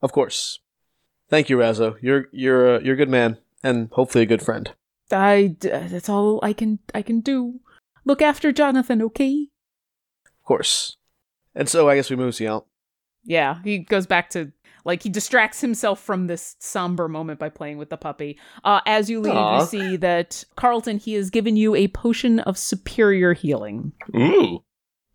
[0.02, 0.60] Of course.
[1.30, 1.96] Thank you, Razzo.
[2.02, 4.72] You're you're a, you're a good man and hopefully a good friend.
[5.12, 7.60] I d- that's all I can I can do.
[8.06, 9.48] Look after Jonathan, okay?
[10.44, 10.98] Of course.
[11.56, 12.66] And so I guess we move out.
[13.24, 14.52] Yeah, he goes back to
[14.84, 18.38] like he distracts himself from this somber moment by playing with the puppy.
[18.66, 19.62] Uh, as you leave, Aw.
[19.62, 23.94] you see that Carlton he has given you a potion of superior healing.
[24.14, 24.66] Ooh.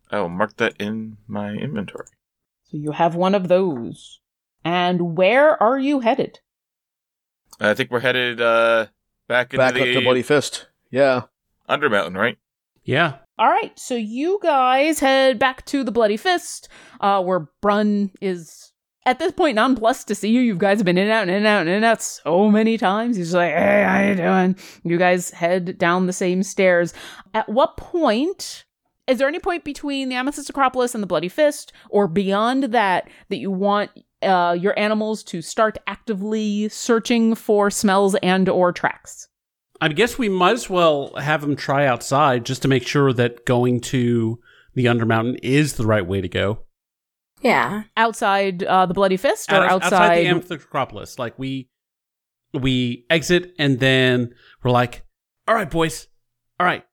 [0.09, 2.07] I will mark that in my inventory.
[2.63, 4.21] So you have one of those.
[4.65, 6.39] And where are you headed?
[7.59, 8.87] I think we're headed uh
[9.27, 10.65] back into Back the, up to Bloody Fist.
[10.89, 11.23] Yeah.
[11.69, 12.39] Undermountain, right?
[12.83, 13.17] Yeah.
[13.39, 16.67] All right, so you guys head back to the Bloody Fist,
[16.99, 18.73] uh, where Brun is
[19.05, 20.41] at this point nonplussed to see you.
[20.41, 22.01] You guys have been in and out and in and out and in and out
[22.01, 23.15] so many times.
[23.15, 26.93] He's like, "Hey, how you doing?" You guys head down the same stairs.
[27.33, 28.65] At what point?
[29.07, 33.09] Is there any point between the Amethyst Acropolis and the Bloody Fist, or beyond that,
[33.29, 33.89] that you want
[34.21, 39.28] uh, your animals to start actively searching for smells and or tracks?
[39.81, 43.45] I guess we might as well have him try outside just to make sure that
[43.45, 44.39] going to
[44.73, 46.65] the Undermountain is the right way to go.
[47.41, 47.83] Yeah.
[47.95, 50.17] Outside uh, the Bloody Fist, or Out- outside?
[50.17, 51.17] the Amethyst Acropolis.
[51.17, 51.69] Like we
[52.53, 55.03] we exit and then we're like,
[55.47, 56.07] all right, boys.
[56.59, 56.83] All right.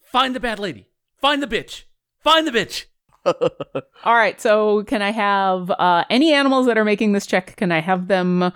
[0.00, 0.88] Find the bad lady.
[1.20, 1.84] Find the bitch.
[2.20, 2.86] Find the bitch.
[3.24, 7.54] All right, so can I have uh, any animals that are making this check?
[7.54, 8.52] Can I have them?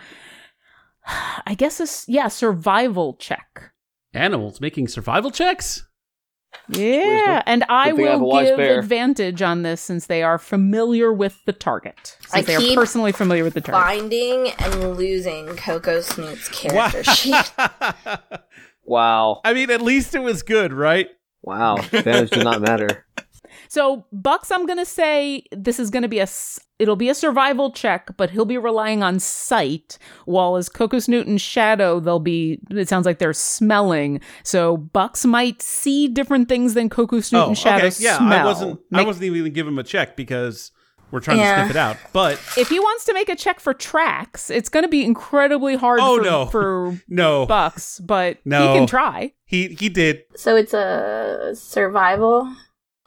[1.07, 3.73] I guess this, yeah, survival check.
[4.13, 5.87] Animals making survival checks?
[6.69, 6.97] Yeah,
[7.37, 7.43] Wisdom.
[7.47, 8.79] and I Good I have a will wise give bear.
[8.79, 12.17] advantage on this since they are familiar with the target.
[12.29, 13.85] Since I they are personally familiar with the target.
[13.87, 17.53] Finding and losing Coco Snoot's character sheet.
[18.89, 19.41] Wow.
[19.45, 21.09] I mean, at least it was good, right?
[21.43, 21.77] Wow.
[21.79, 23.05] Advantage did not matter.
[23.69, 26.27] So Bucks, I'm gonna say this is gonna be a
[26.79, 29.99] it'll be a survival check, but he'll be relying on sight.
[30.27, 34.21] While as Cocos Newton Shadow, they'll be it sounds like they're smelling.
[34.43, 37.97] So Bucks might see different things than Cocos Newton Oh, Shadow okay.
[37.99, 38.33] Yeah, smell.
[38.33, 38.81] I wasn't.
[38.93, 40.71] I Make- wasn't even gonna give him a check because
[41.13, 41.55] we're trying Yeah.
[41.55, 41.97] to sniff it out.
[42.13, 46.01] But if he wants to make a check for tracks, it's gonna be incredibly hard
[46.03, 46.47] Oh, for, no.
[46.47, 48.73] for no, Bucks, but No.
[48.73, 49.33] he can try.
[49.45, 50.25] he he did.
[50.35, 52.53] so it's a survival.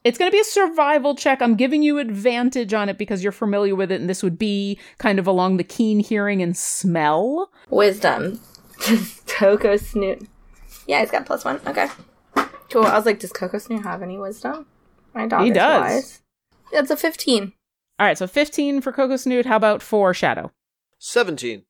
[0.04, 1.42] It's going to be a survival check.
[1.42, 4.80] I'm giving you advantage on it because you're familiar with it, and this would be
[4.98, 7.52] kind of along the keen hearing and smell.
[7.70, 8.40] Wisdom.
[8.88, 10.28] Does Coco Snoot.
[10.88, 11.60] Yeah, he's got plus one.
[11.68, 11.88] Okay.
[12.72, 12.86] Cool.
[12.86, 14.66] I was like, does Coco Snoot have any wisdom?
[15.14, 15.82] My dog He is does.
[15.82, 16.22] wise.
[16.72, 17.52] That's a 15.
[18.00, 19.46] All right, so 15 for Coco Snoot.
[19.46, 20.52] How about for Shadow?
[21.00, 21.64] 17.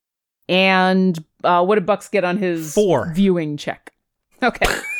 [0.47, 3.11] And uh, what did Bucks get on his Four.
[3.13, 3.91] viewing check?
[4.43, 4.65] Okay.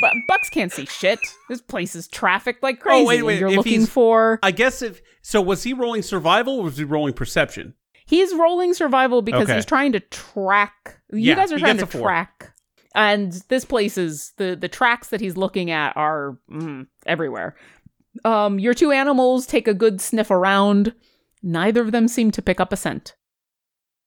[0.00, 1.18] but Bucks can't see shit.
[1.48, 3.02] This place is trafficked like crazy.
[3.02, 4.38] Oh, wait, wait, You're if looking for.
[4.42, 7.74] I guess if so, was he rolling survival or was he rolling perception?
[8.04, 9.54] He's rolling survival because Okay.
[9.56, 11.00] he's trying to track.
[11.10, 12.08] You Yeah, guys are trying to gets a four.
[12.08, 12.52] track.
[12.94, 17.56] And this place is the the tracks that he's looking at are mm, everywhere.
[18.24, 20.94] Um, your two animals take a good sniff around.
[21.42, 23.14] Neither of them seem to pick up a scent.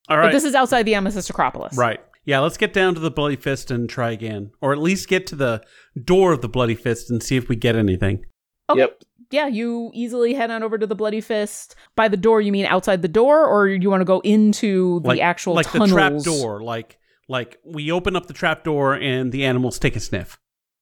[0.08, 0.26] All right.
[0.28, 1.78] But this is outside the Amethyst Acropolis.
[1.78, 2.00] right.
[2.30, 4.52] Yeah, let's get down to the Bloody Fist and try again.
[4.62, 5.64] Or at least get to the
[6.00, 8.24] door of the Bloody Fist and see if we get anything.
[8.70, 8.82] Okay.
[8.82, 9.02] Yep.
[9.32, 11.76] Yeah, you easily head on over to the Bloody Fist.
[11.96, 15.08] By the door, you mean outside the door, or you want to go into the
[15.08, 15.90] Like actual like tunnels?
[15.90, 16.62] the trap door.
[16.62, 20.38] Like like we open up the trap door and the animals take a sniff.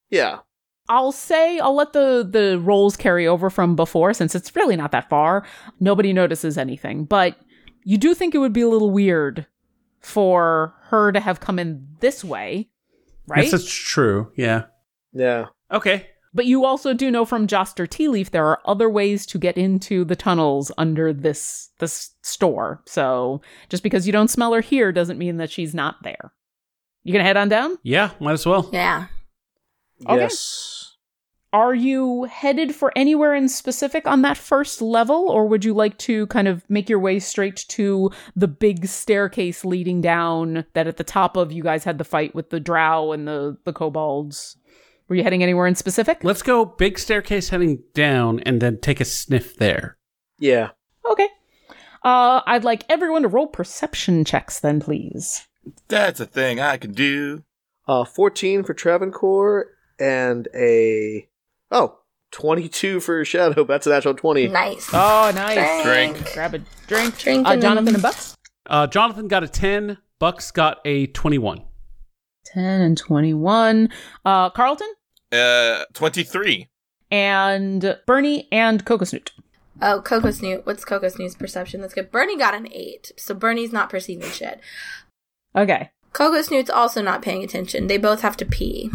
[0.10, 0.40] Yeah.
[0.90, 4.92] I'll say I'll let the the rolls carry over from before since it's really not
[4.92, 5.46] that far.
[5.80, 7.38] Nobody notices anything, but
[7.86, 9.46] you do think it would be a little weird
[10.08, 12.70] for her to have come in this way,
[13.28, 13.44] right?
[13.44, 14.32] Yes, that's true.
[14.36, 14.64] Yeah.
[15.14, 15.48] Yeah.
[15.72, 16.08] Okay.
[16.34, 19.58] but you also do know from Joster Tea Leaf there are other ways to get
[19.58, 22.82] into the tunnels under this this store.
[22.86, 26.32] So just because you don't smell her here doesn't mean that she's not there.
[27.04, 27.78] You gonna head on down?
[27.84, 28.70] Yeah, might as well.
[28.72, 29.08] Yeah.
[30.06, 30.22] Okay.
[30.22, 30.77] Yes.
[31.54, 35.98] Are you headed for anywhere in specific on that first level, or would you like
[36.00, 40.98] to kind of make your way straight to the big staircase leading down that at
[40.98, 44.58] the top of you guys had the fight with the drow and the, the kobolds?
[45.08, 46.24] Were you heading anywhere in specific?
[46.24, 49.98] Let's go big staircase heading down and then take a sniff there.
[50.38, 50.72] Yeah.
[51.10, 51.30] Okay.
[52.04, 55.48] Uh, I'd like everyone to roll perception checks then, please.
[55.88, 57.44] That's a thing I can do.
[57.88, 61.28] Uh, 14 for Travancore and a.
[61.72, 62.00] Oh,
[62.32, 63.64] 22 for Shadow.
[63.64, 64.48] That's a natural 20.
[64.48, 64.90] Nice.
[64.94, 65.84] Oh, nice.
[65.84, 66.34] Drink.
[66.34, 67.18] Grab a drink.
[67.18, 68.36] Drink Uh, Jonathan and Bucks?
[68.70, 71.64] Uh, Jonathan got a 10, Bucks got a 21.
[72.46, 73.90] 10 and 21.
[74.26, 74.92] Uh, Carlton?
[75.32, 76.70] Uh, 23.
[77.12, 79.32] And Bernie and Coco Snoot.
[79.82, 80.66] Oh, Coco Snoot.
[80.66, 81.82] What's Coco Snoot's perception?
[81.82, 82.12] That's good.
[82.12, 84.60] Bernie got an eight, so Bernie's not perceiving shit.
[85.56, 85.92] Okay.
[86.14, 87.88] Coco Snoot's also not paying attention.
[87.88, 88.90] They both have to pee.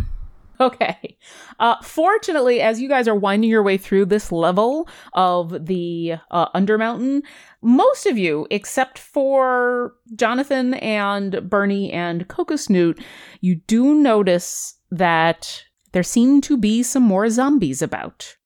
[0.62, 1.18] Okay.
[1.58, 6.48] Uh, fortunately, as you guys are winding your way through this level of the uh,
[6.52, 7.22] Undermountain,
[7.62, 13.02] most of you, except for Jonathan and Bernie and Coco Snoot,
[13.40, 18.36] you do notice that there seem to be some more zombies about.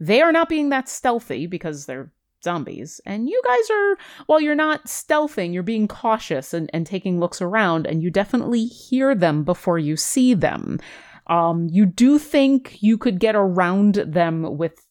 [0.00, 2.12] They are not being that stealthy because they're
[2.42, 3.00] zombies.
[3.06, 7.40] And you guys are, while you're not stealthing, you're being cautious and, and taking looks
[7.40, 10.78] around, and you definitely hear them before you see them.
[11.26, 14.86] Um, you do think you could get around them with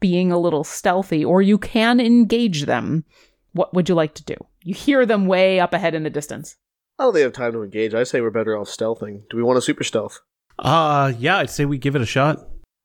[0.00, 3.04] being a little stealthy, or you can engage them.
[3.52, 4.34] What would you like to do?
[4.62, 6.56] You hear them way up ahead in the distance.
[6.98, 7.94] I don't think they have time to engage.
[7.94, 9.22] I say we're better off stealthing.
[9.30, 10.20] Do we want a super stealth?
[10.58, 12.38] Uh, yeah, I'd say we give it a shot.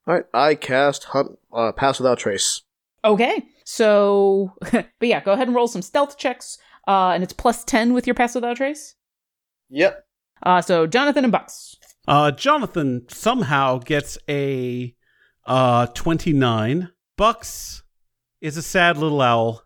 [0.08, 0.26] All right.
[0.34, 1.38] I cast hunt.
[1.54, 2.62] Uh, pass without trace.
[3.04, 6.58] Okay, so, but yeah, go ahead and roll some stealth checks,
[6.88, 8.96] uh, and it's plus 10 with your pass without trace.
[9.70, 10.06] Yep.
[10.44, 11.78] Uh, so, Jonathan and Bucks.
[12.10, 14.96] Uh, Jonathan somehow gets a
[15.46, 16.90] uh 29.
[17.16, 17.84] Bucks
[18.42, 19.64] is a sad little owl,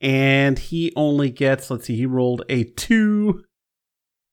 [0.00, 1.70] and he only gets.
[1.70, 3.44] Let's see, he rolled a two,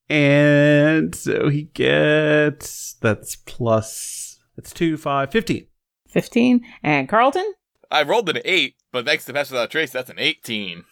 [0.09, 4.39] and so he gets that's plus.
[4.55, 5.67] That's two, five, 15.
[6.09, 6.61] 15.
[6.83, 7.53] And Carlton?
[7.91, 10.83] I rolled an 8, but thanks to Pass Without Trace, that's an 18.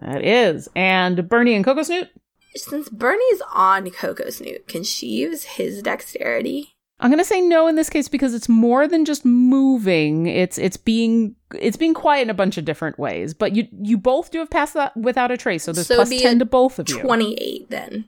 [0.00, 0.68] That is.
[0.76, 2.08] And Bernie and Coco Snoot?
[2.54, 6.74] Since Bernie's on Coco Snoot, can she use his dexterity?
[7.00, 10.26] I'm gonna say no in this case because it's more than just moving.
[10.26, 13.34] It's it's being it's being quiet in a bunch of different ways.
[13.34, 16.10] But you you both do have passed that without a trace, so there's So plus
[16.10, 17.00] be ten to both of you.
[17.00, 18.04] 28 then.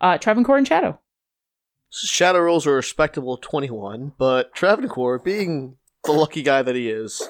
[0.00, 1.00] Uh, Travancore and Shadow.
[1.90, 7.26] Shadow rolls a respectable 21, but Travancore, being the lucky guy that he is,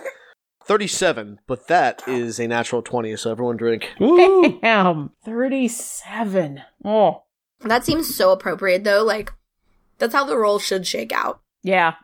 [0.68, 3.88] 37, but that is a natural 20, so everyone drink.
[3.98, 4.60] Woo!
[4.60, 6.62] Damn, thirty-seven.
[6.84, 7.24] Oh,
[7.62, 9.02] That seems so appropriate though.
[9.02, 9.32] Like,
[9.98, 11.40] that's how the roll should shake out.
[11.62, 11.94] yeah.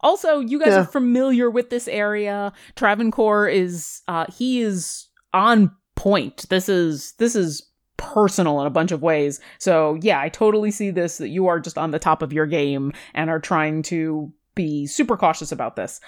[0.00, 0.80] Also, you guys Yeah.
[0.80, 2.52] are familiar with this area.
[2.76, 6.44] Travancore is uh he is on point.
[6.50, 9.40] This is this is personal in a bunch of ways.
[9.58, 12.44] So, yeah, I totally see this that you are just on the top of your
[12.46, 16.02] game and are trying to be super cautious about this.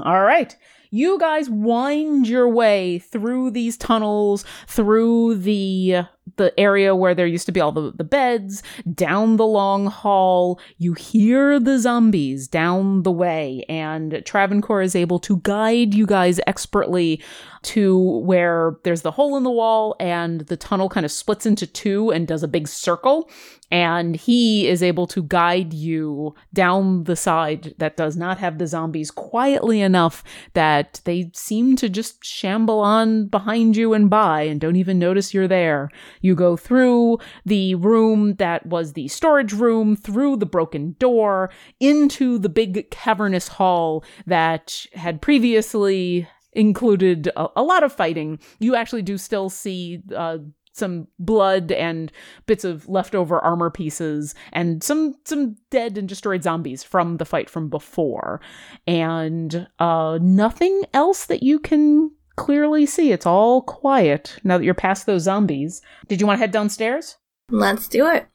[0.00, 0.56] All right.
[0.90, 6.04] You guys wind your way through these tunnels, through the
[6.36, 8.62] the area where there used to be all the, the beds,
[8.94, 10.60] down the long hall.
[10.76, 16.40] You hear the zombies down the way, and Travancore is able to guide you guys
[16.46, 17.22] expertly
[17.62, 21.66] to where there's the hole in the wall, and the tunnel kind of splits into
[21.66, 23.28] two and does a big circle.
[23.70, 28.66] And he is able to guide you down the side that does not have the
[28.66, 30.24] zombies quietly enough
[30.54, 35.34] that they seem to just shamble on behind you and by and don't even notice
[35.34, 35.90] you're there.
[36.20, 41.50] You go through the room that was the storage room, through the broken door,
[41.80, 48.38] into the big cavernous hall that had previously included a, a lot of fighting.
[48.58, 50.38] You actually do still see uh,
[50.78, 52.10] some blood and
[52.46, 57.50] bits of leftover armor pieces and some some dead and destroyed zombies from the fight
[57.50, 58.40] from before
[58.86, 64.74] and uh nothing else that you can clearly see it's all quiet now that you're
[64.74, 67.16] past those zombies did you want to head downstairs
[67.50, 68.26] Let's do it.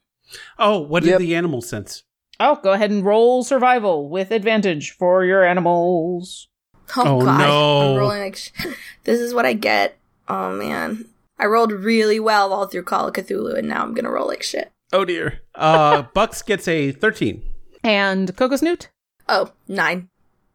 [0.58, 1.18] Oh, what did Yep.
[1.20, 2.02] the animal sense?
[2.40, 6.48] oh go ahead and roll survival with advantage for your animals
[6.96, 7.38] Oh, Oh, god.
[7.38, 7.92] no.
[7.92, 8.50] I'm rolling like sh-
[9.04, 9.96] this is what I get.
[10.28, 11.06] Oh man.
[11.38, 14.42] I rolled really well all through Call of Cthulhu and now I'm gonna roll like
[14.42, 14.70] shit.
[14.92, 15.40] Oh dear.
[15.54, 17.42] Uh, Bucks gets a 13.
[17.82, 18.90] and coco snoot
[19.28, 20.08] Oh, nine.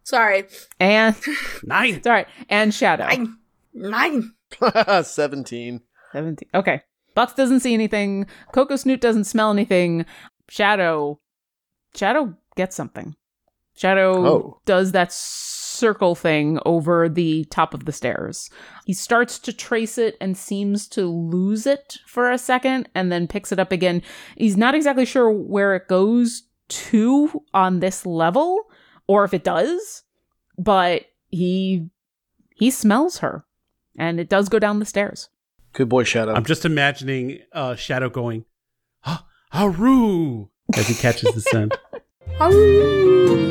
[0.09, 0.45] Sorry.
[0.79, 1.15] and
[1.63, 1.95] Nine.
[1.95, 3.37] it's all right and shadow Nine.
[3.73, 4.33] Nine.
[5.03, 5.81] 17.
[6.13, 6.49] 17.
[6.55, 6.81] Okay.
[7.15, 8.25] Bucks doesn't see anything.
[8.51, 10.05] Coco Snoot doesn't smell anything.
[10.49, 11.19] Shadow.
[11.95, 13.15] Shadow gets something.
[13.75, 14.61] Shadow Oh.
[14.65, 18.49] does that circle thing over the top of the stairs.
[18.85, 23.27] He starts to trace it and seems to lose it for a second and then
[23.27, 24.01] picks it up again.
[24.35, 28.59] He's not exactly sure where it goes to on this level
[29.09, 30.03] or if it does,
[30.55, 31.89] but he
[32.51, 33.43] he smells her
[33.97, 35.29] and it does go down the stairs.
[35.73, 36.35] Good boy, Shadow.
[36.35, 38.45] I'm just imagining uh, Shadow going,
[39.03, 41.75] ah, Haru, as he catches the scent.
[42.37, 43.49] Haru!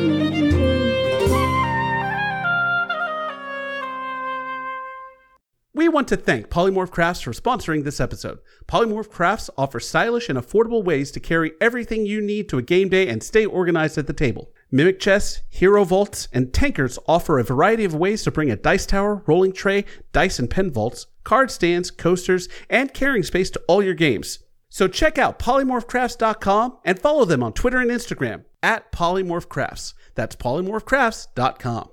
[5.74, 8.38] We want to thank Polymorph Crafts for sponsoring this episode.
[8.66, 12.88] Polymorph Crafts offers stylish and affordable ways to carry everything you need to a game
[12.88, 14.52] day and stay organized at the table.
[14.71, 18.85] Mimic Chests, Hero Vaults, and Tankers offer a variety of ways to bring a dice
[18.85, 23.83] tower, rolling tray, dice and pen vaults, card stands, coasters, and carrying space to all
[23.83, 24.41] your games.
[24.69, 29.95] So check out polymorphcrafts.com and follow them on Twitter and Instagram at polymorphcrafts.
[30.14, 31.91] That's polymorphcrafts.com.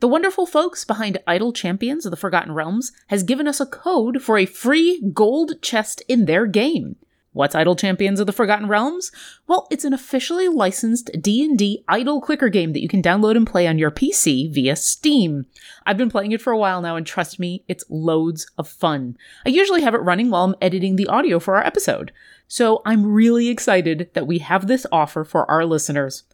[0.00, 4.20] The wonderful folks behind Idle Champions of the Forgotten Realms has given us a code
[4.20, 6.96] for a free gold chest in their game.
[7.36, 9.12] What's Idle Champions of the Forgotten Realms?
[9.46, 13.66] Well, it's an officially licensed D&D idle clicker game that you can download and play
[13.66, 15.44] on your PC via Steam.
[15.84, 19.18] I've been playing it for a while now and trust me, it's loads of fun.
[19.44, 22.10] I usually have it running while I'm editing the audio for our episode.
[22.48, 26.24] So I'm really excited that we have this offer for our listeners.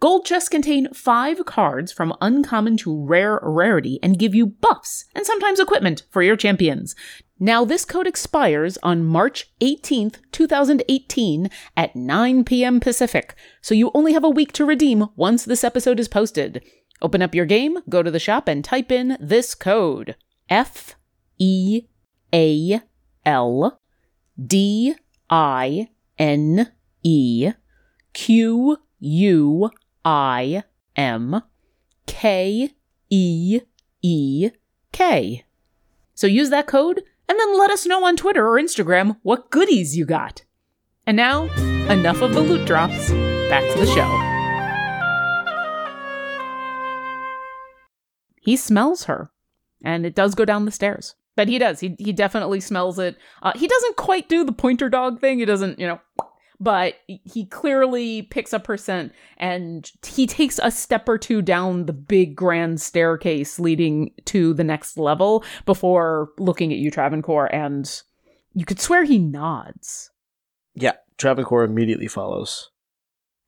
[0.00, 5.24] Gold chests contain five cards from uncommon to rare rarity and give you buffs and
[5.24, 6.96] sometimes equipment for your champions.
[7.38, 12.80] Now, this code expires on March 18th, 2018 at 9 p.m.
[12.80, 16.64] Pacific, so you only have a week to redeem once this episode is posted.
[17.00, 20.14] Open up your game, go to the shop, and type in this code
[20.48, 20.94] F
[21.38, 21.82] E
[22.32, 22.80] A
[23.24, 23.80] L
[24.44, 24.94] D
[25.32, 26.70] I N
[27.02, 27.52] E
[28.12, 29.70] Q U
[30.04, 30.62] I
[30.94, 31.42] M
[32.06, 32.70] K
[33.08, 33.60] E
[34.02, 34.50] E
[34.92, 35.44] K.
[36.14, 39.96] So use that code and then let us know on Twitter or Instagram what goodies
[39.96, 40.44] you got.
[41.06, 41.44] And now,
[41.90, 43.10] enough of the loot drops.
[43.48, 44.28] Back to the show.
[48.42, 49.30] He smells her,
[49.82, 51.14] and it does go down the stairs.
[51.34, 51.80] But he does.
[51.80, 53.16] He he definitely smells it.
[53.42, 55.38] Uh, he doesn't quite do the pointer dog thing.
[55.38, 56.00] He doesn't, you know,
[56.60, 61.86] but he clearly picks up her scent and he takes a step or two down
[61.86, 68.02] the big grand staircase leading to the next level before looking at you, Travancore, and
[68.54, 70.10] you could swear he nods.
[70.74, 72.70] yeah, Travancore immediately follows.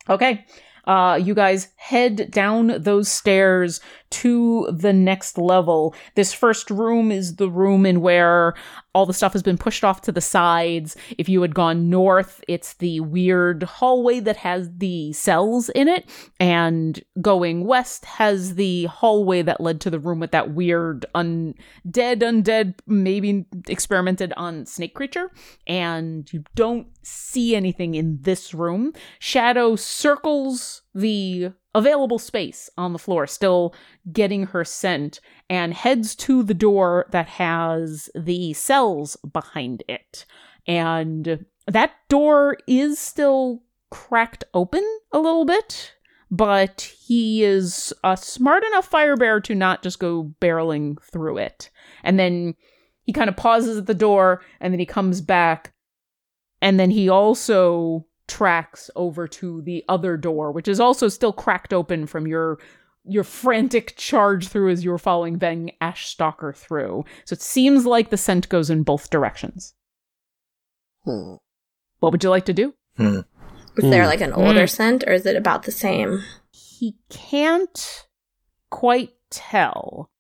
[0.09, 0.45] Okay.
[0.87, 3.81] Uh, you guys head down those stairs
[4.15, 5.93] to the next level.
[6.15, 8.55] This first room is the room in where
[8.95, 10.97] all the stuff has been pushed off to the sides.
[11.19, 16.09] If you had gone north, it's the weird hallway that has the cells in it.
[16.39, 21.57] And going west has the hallway that led to the room with that weird undead,
[21.85, 25.33] undead, maybe experimented on snake creature.
[25.67, 28.93] And you don't see anything in this room.
[29.19, 33.75] Shadow circles the available space on the floor, still
[34.13, 35.21] getting her scent,
[35.51, 40.25] and heads to the door that has the cells behind it.
[40.67, 45.95] And that door is still cracked open a little bit,
[46.31, 51.71] but he is a smart enough firebearer to not just go barreling through it.
[52.03, 52.55] And then
[53.03, 55.75] he kind of pauses at the door, and then he comes back,
[56.63, 61.73] and then he also tracks over to the other door, which is also still cracked
[61.73, 62.59] open from your
[63.07, 67.05] your frantic charge through as you were following Veng Ashstalker through.
[67.27, 69.75] So it seems like the scent goes in both directions.
[71.05, 71.35] Hmm.
[72.01, 72.73] What would you like to do?
[72.97, 73.21] Hmm.
[73.77, 74.09] Is there Hmm.
[74.09, 74.67] like an older Hmm.
[74.67, 76.23] scent or is it about the same?
[76.51, 78.07] He can't
[78.71, 80.11] quite tell.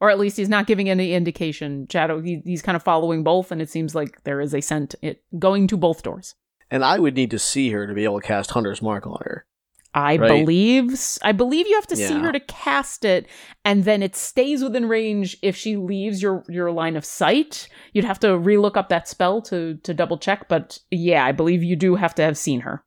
[0.00, 1.86] Or at least he's not giving any indication.
[1.90, 4.94] Shadow, he, he's kind of following both, and it seems like there is a scent
[5.02, 6.34] it, going to both doors.
[6.70, 9.18] And I would need to see her to be able to cast Hunter's Mark on
[9.22, 9.46] her.
[9.94, 10.28] I Right.
[10.44, 13.26] believe s- I believe you have to see her to cast it,
[13.64, 17.68] and then it stays within range if she leaves your your line of sight.
[17.94, 21.62] You'd have to relook up that spell to to double check, but yeah, I believe
[21.64, 22.84] you do have to have seen her.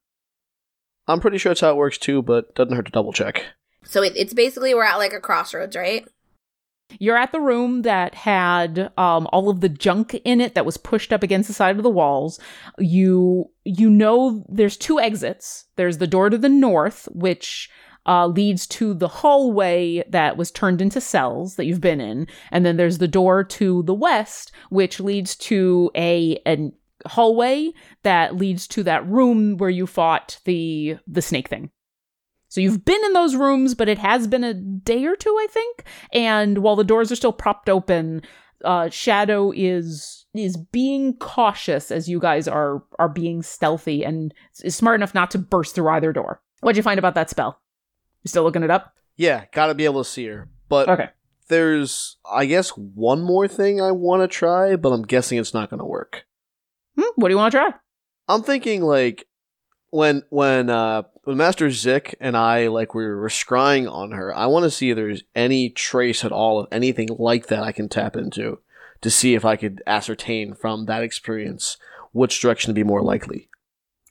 [1.07, 3.45] I'm pretty sure that's how it works too, but doesn't hurt to double check.
[3.83, 6.07] So it, it's basically we're at like a crossroads, right?
[6.99, 10.77] You're at the room that had um, all of the junk in it that was
[10.77, 12.39] pushed up against the side of the walls.
[12.77, 15.65] You you know there's two exits.
[15.75, 17.69] There's the door to the north, which
[18.05, 22.65] uh, leads to the hallway that was turned into cells that you've been in, and
[22.65, 26.73] then there's the door to the west, which leads to a an
[27.05, 27.71] hallway
[28.03, 31.69] that leads to that room where you fought the the snake thing.
[32.51, 35.47] So you've been in those rooms, but it has been a day or two, I
[35.49, 35.85] think.
[36.11, 38.23] And while the doors are still propped open,
[38.65, 44.33] uh, Shadow is is being cautious as you guys are are being stealthy and
[44.65, 46.41] is smart enough not to burst through either door.
[46.59, 47.61] What'd you find about that spell?
[48.23, 48.95] You still looking it up?
[49.15, 50.49] Yeah, gotta be able to see her.
[50.67, 51.07] But Okay.
[51.47, 55.69] there's, I guess, one more thing I want to try, but I'm guessing it's not
[55.69, 56.25] gonna work.
[56.97, 57.69] Hmm, what do you want to try?
[58.27, 59.25] I'm thinking like
[59.91, 64.47] when when uh when Master Zik and I like we were scrying on her, I
[64.47, 67.87] want to see if there's any trace at all of anything like that I can
[67.87, 68.59] tap into
[69.01, 71.77] to see if I could ascertain from that experience
[72.13, 73.49] which direction to be more likely.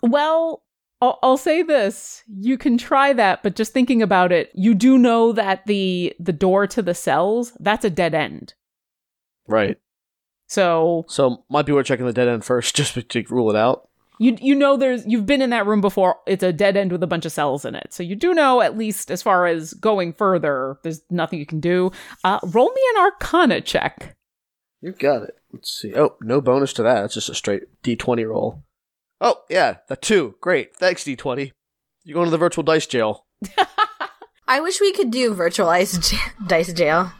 [0.02, 0.62] Well,
[1.00, 4.98] I'll, I'll say this: you can try that, but just thinking about it, you do
[4.98, 8.54] know that the the door to the cells that's a dead end.
[9.48, 9.78] Right.
[10.46, 13.88] So So might be worth checking the dead end first just to rule it out.
[14.20, 16.16] You you know there's you've been in that room before.
[16.26, 17.92] It's a dead end with a bunch of cells in it.
[17.92, 21.58] So you do know at least as far as going further, there's nothing you can
[21.58, 21.90] do.
[22.22, 24.14] Uh, roll me an Arcana check.
[24.82, 25.34] You got it.
[25.52, 25.94] Let's see.
[25.96, 27.04] Oh, no bonus to that.
[27.06, 28.62] It's just a straight D20 roll.
[29.22, 30.36] Oh, yeah, the two.
[30.40, 30.76] Great.
[30.76, 31.52] Thanks, D20.
[32.04, 33.26] You're going to the virtual dice jail.
[34.48, 37.12] I wish we could do virtualized j- dice jail.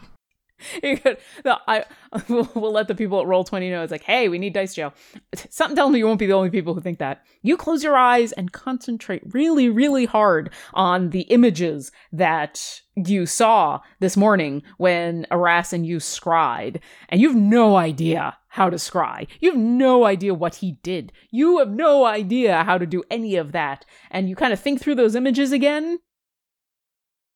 [1.45, 1.85] No, I
[2.27, 3.83] we'll, let the people at Roll Twenty know.
[3.83, 4.93] It's like, hey, we need dice jail.
[5.49, 7.25] Something tells me you won't be the only people who think that.
[7.41, 13.79] You close your eyes and concentrate really, really hard on the images that you saw
[13.99, 19.27] this morning when Aras and you scried, and you have no idea how to scry.
[19.39, 21.13] You have no idea what he did.
[21.29, 24.81] You have no idea how to do any of that, and you kind of think
[24.81, 25.99] through those images again.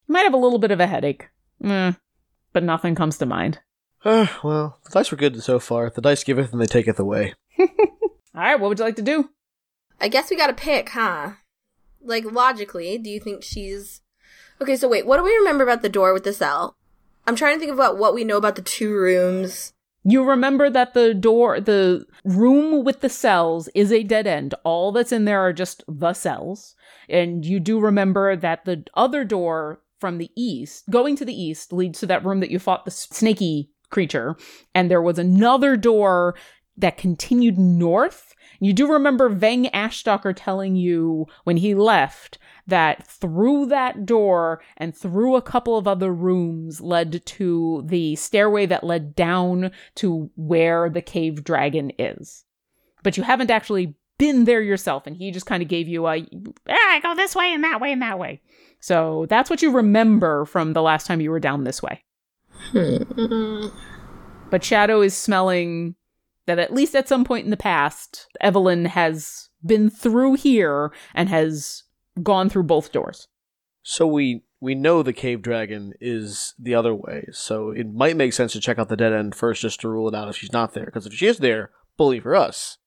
[0.07, 1.29] You might have a little bit of a headache.
[1.63, 1.93] Eh
[2.55, 3.59] but nothing comes to mind.
[4.05, 5.89] Uh, well, the dice were good so far.
[5.89, 7.33] The dice giveth and they taketh away.
[7.59, 7.67] All
[8.33, 9.29] right, what would you like to do?
[9.99, 11.33] I guess we gotta pick, huh?
[12.01, 14.01] Like, logically, do you think she's.
[14.61, 16.77] Okay, so wait, what do we remember about the door with the cell?
[17.27, 19.73] I'm trying to think about what we know about the two rooms.
[20.05, 24.55] You remember that the door, the room with the cells is a dead end.
[24.63, 26.75] All that's in there are just the cells.
[27.09, 31.73] And you do remember that the other door from the east, going to the east,
[31.73, 34.35] leads to that room that you fought the snaky creature.
[34.73, 36.35] And there was another door
[36.77, 38.33] that continued north.
[38.59, 42.37] You do remember Veng Ashstalker telling you when he left
[42.67, 48.65] that through that door and through a couple of other rooms led to the stairway
[48.65, 52.43] that led down to where the cave dragon is.
[53.03, 56.25] But you haven't actually been there yourself, and he just kind of gave you a,
[56.69, 58.41] ah, go this way and that way and that way.
[58.85, 62.03] So that's what you remember from the last time you were down this way.
[62.71, 63.69] Hmm.
[64.51, 65.95] But Shadow is smelling
[66.45, 71.29] that at least at some point in the past, Evelyn has been through here and
[71.29, 71.81] has
[72.21, 73.27] gone through both doors.
[73.81, 77.25] So we we know the cave dragon is the other way.
[77.31, 80.07] So it might make sense to check out the dead end first just to rule
[80.09, 80.85] it out if she's not there.
[80.85, 82.77] Because if she is there, bully for us.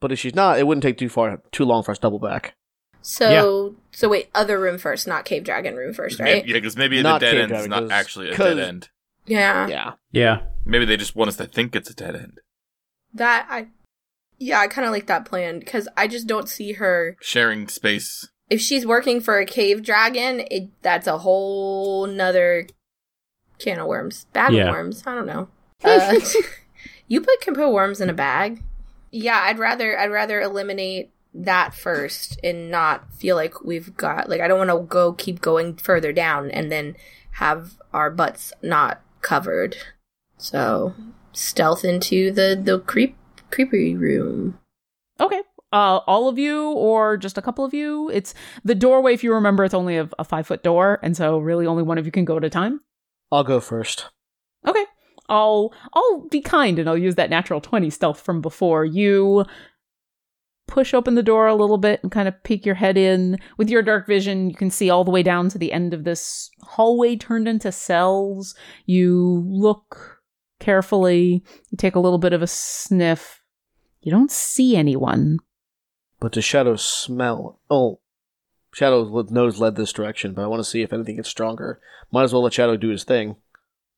[0.00, 2.18] But if she's not, it wouldn't take too far too long for us to double
[2.18, 2.56] back.
[3.02, 6.46] So, so wait, other room first, not cave dragon room first, right?
[6.46, 8.88] Yeah, because maybe Not the dead end is dragon, not 'cause- actually a dead end.
[9.26, 9.66] Yeah.
[9.68, 9.92] Yeah.
[10.12, 10.40] Yeah.
[10.64, 12.40] Maybe they just want us to think it's a dead end.
[13.14, 13.68] That, I.
[14.38, 17.16] Yeah, I kind of like that plan because I just don't see her.
[17.20, 18.28] Sharing space.
[18.50, 22.66] If she's working for a cave dragon, it that's a whole nother
[23.60, 24.26] can of worms.
[24.32, 24.64] Bag Yeah.
[24.68, 25.04] of worms.
[25.06, 25.48] I don't know.
[25.84, 26.18] Uh,
[27.08, 28.62] you put can put worms in a bag.
[29.12, 34.40] Yeah, I'd rather I'd rather eliminate that first and not feel like we've got like
[34.40, 36.96] I don't want to go keep going further down and then
[37.32, 39.76] have our butts not covered.
[40.36, 40.94] So
[41.32, 43.16] stealth into the the creep
[43.50, 44.58] creepy room.
[45.20, 45.42] Okay.
[45.72, 48.10] Uh, all of you or just a couple of you?
[48.10, 49.14] It's the doorway.
[49.14, 51.96] If you remember, it's only a, a five foot door, and so really only one
[51.96, 52.80] of you can go at a time.
[53.30, 54.10] I'll go first.
[54.66, 54.84] Okay.
[55.28, 58.84] I'll I'll be kind and I'll use that natural 20 stealth from before.
[58.84, 59.46] You
[60.66, 63.38] push open the door a little bit and kind of peek your head in.
[63.58, 66.04] With your dark vision, you can see all the way down to the end of
[66.04, 68.54] this hallway turned into cells.
[68.86, 70.20] You look
[70.60, 71.42] carefully.
[71.70, 73.42] You take a little bit of a sniff.
[74.00, 75.38] You don't see anyone.
[76.20, 77.60] But does Shadow smell?
[77.68, 78.00] Oh,
[78.72, 81.80] Shadow's nose led this direction, but I want to see if anything gets stronger.
[82.10, 83.36] Might as well let Shadow do his thing.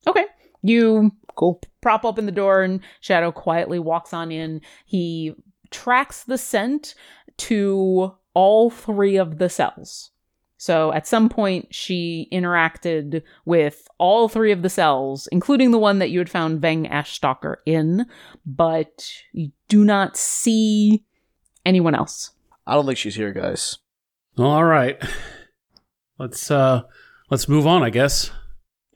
[0.06, 0.24] Okay.
[0.62, 1.60] You Cool.
[1.82, 4.60] prop open the door and Shadow quietly walks on in.
[4.86, 5.34] He
[5.74, 6.94] tracks the scent
[7.36, 10.12] to all three of the cells.
[10.56, 15.98] So at some point, she interacted with all three of the cells, including the one
[15.98, 18.06] that you had found Veng Ashstalker in,
[18.46, 21.04] but you do not see
[21.66, 22.30] anyone else.
[22.66, 23.78] I don't think she's here, guys.
[24.38, 25.02] All right.
[26.18, 26.82] Let's uh
[27.28, 28.30] let's move on, I guess.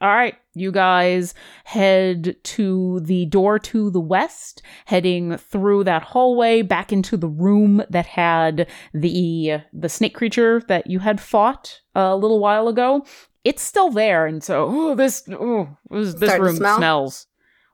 [0.00, 1.34] All right, you guys
[1.64, 7.82] head to the door to the west, heading through that hallway back into the room
[7.90, 13.04] that had the the snake creature that you had fought a little while ago.
[13.42, 16.76] It's still there, and so oh, this oh, this, this room smell?
[16.76, 17.26] smells.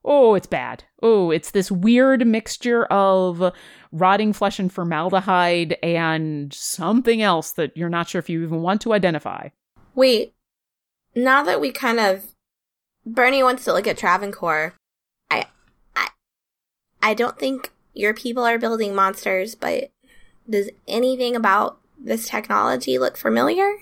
[0.04, 0.84] Oh, it's bad.
[1.02, 3.52] Oh, it's this weird mixture of
[3.90, 8.82] rotting flesh and formaldehyde and something else that you're not sure if you even want
[8.82, 9.48] to identify.
[9.94, 10.34] Wait,
[11.14, 12.26] now that we kind of
[13.06, 14.74] Bernie wants to look at Travancore,
[15.30, 15.46] I
[15.94, 16.08] I
[17.02, 19.90] I don't think your people are building monsters, but
[20.48, 23.76] does anything about this technology look familiar?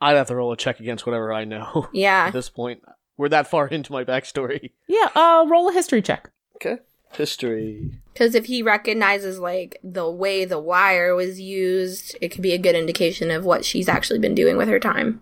[0.00, 2.24] I'd have to roll a check against whatever I know Yeah.
[2.26, 2.82] at this point.
[3.16, 4.70] We're that far into my backstory.
[4.88, 6.30] Yeah, uh, roll a history check.
[6.56, 6.78] Okay.
[7.12, 7.90] History.
[8.12, 12.58] Because if he recognizes like the way the wire was used, it could be a
[12.58, 15.20] good indication of what she's actually been doing with her time.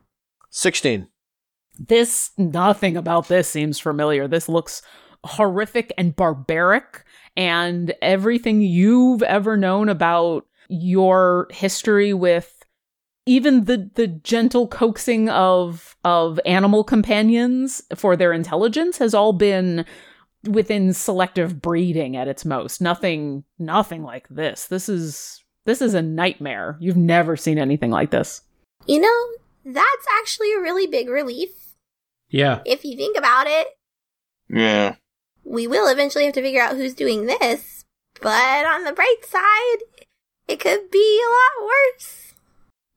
[0.50, 1.08] 16.
[1.78, 4.28] This, nothing about this seems familiar.
[4.28, 4.82] This looks
[5.24, 7.04] horrific and barbaric,
[7.36, 12.64] and everything you've ever known about your history with
[13.26, 19.84] even the the gentle coaxing of of animal companions for their intelligence has all been
[20.48, 22.80] within selective breeding at its most.
[22.80, 24.66] Nothing nothing like this.
[24.66, 26.76] This is this is a nightmare.
[26.80, 28.42] You've never seen anything like this.
[28.86, 29.26] You know,
[29.64, 31.50] that's actually a really big relief.
[32.28, 32.60] Yeah.
[32.64, 33.66] If you think about it,
[34.48, 34.96] Yeah.
[35.44, 37.84] we will eventually have to figure out who's doing this.
[38.20, 40.06] But on the bright side,
[40.48, 42.34] it could be a lot worse.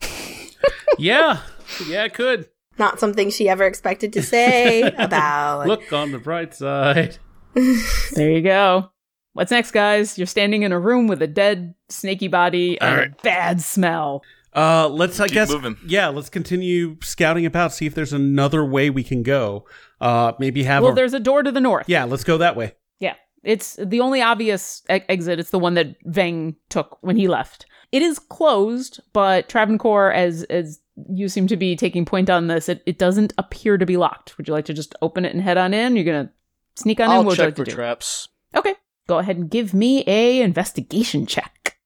[0.98, 1.40] Yeah.
[1.88, 2.48] Yeah, it could.
[2.78, 5.68] Not something she ever expected to say about.
[5.68, 7.18] Look on the bright side.
[7.56, 8.90] There you go.
[9.34, 10.18] What's next, guys?
[10.18, 14.24] You're standing in a room with a dead snaky body and All a bad smell.
[14.56, 15.78] Uh let's I Keep guess moving.
[15.86, 19.66] yeah, let's continue scouting about, see if there's another way we can go.
[20.02, 21.88] Uh maybe have well, a there's a door to the north.
[21.90, 22.74] Yeah, let's go that way.
[23.00, 23.16] Yeah.
[23.44, 25.40] It's the only obvious e- exit.
[25.40, 27.66] It's the one that Veng took when he left.
[27.92, 30.80] It is closed, but Travancore, as as
[31.10, 34.38] you seem to be taking point on this, it, it doesn't appear to be locked.
[34.38, 35.96] Would you like to just open it and head on in?
[35.96, 36.32] You're gonna
[36.76, 37.12] sneak on in.
[37.12, 37.76] I'll What would you check like to for do?
[37.76, 38.30] traps.
[38.56, 38.76] Okay.
[39.08, 41.78] Go ahead and give me a investigation check.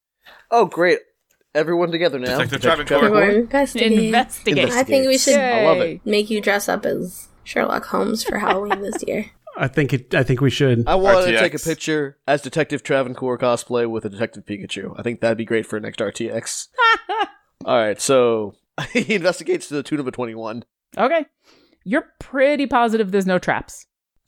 [0.52, 1.00] Oh, great.
[1.56, 2.38] Everyone together now.
[2.38, 3.12] Detective Detective Travancore.
[3.20, 4.06] We're investigating.
[4.06, 4.70] Investigate.
[4.70, 6.06] I think we should I love it.
[6.06, 9.32] make you dress up as Sherlock Holmes for Halloween this year.
[9.58, 10.88] I think it I think we should.
[10.88, 11.40] I want to RTX.
[11.40, 14.94] take a picture as Detective Travancore cosplay with a Detective Pikachu.
[15.00, 16.68] I think that'd be great for next RTX.
[17.66, 18.54] All right, so
[18.94, 20.64] he investigates to the tune of a 21.
[20.96, 21.26] Okay.
[21.84, 23.88] You're pretty positive there's no traps.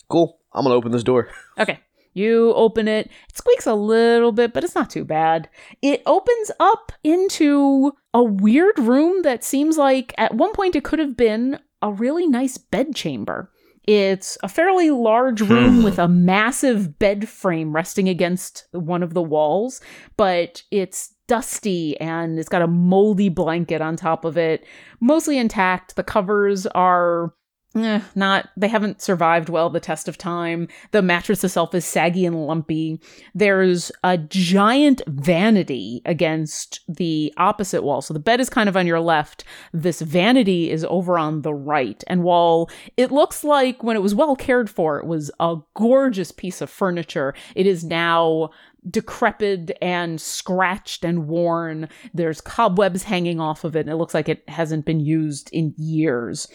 [0.10, 0.40] Cool.
[0.54, 1.30] I'm going to open this door.
[1.60, 1.80] Okay.
[2.14, 3.08] You open it.
[3.30, 5.50] It squeaks a little bit, but it's not too bad.
[5.82, 11.00] It opens up into a weird room that seems like at one point it could
[11.00, 13.52] have been a really nice bed chamber.
[13.86, 15.84] It's a fairly large room hmm.
[15.84, 19.82] with a massive bed frame resting against one of the walls,
[20.16, 24.66] but it's dusty and it's got a moldy blanket on top of it,
[25.00, 25.96] mostly intact.
[25.96, 27.34] The covers are
[27.76, 30.68] eh, not they haven't survived well the test of time.
[30.92, 33.00] The mattress itself is saggy and lumpy.
[33.34, 38.02] There's a giant vanity against the opposite wall.
[38.02, 39.44] So the bed is kind of on your left.
[39.74, 42.04] This vanity is over on the right.
[42.08, 46.32] And while it looks like when it was well cared for, it was a gorgeous
[46.32, 48.50] piece of furniture, it is now
[48.90, 51.90] decrepit and scratched and worn.
[52.14, 55.74] There's cobwebs hanging off of it, and it looks like it hasn't been used in
[55.78, 56.48] years.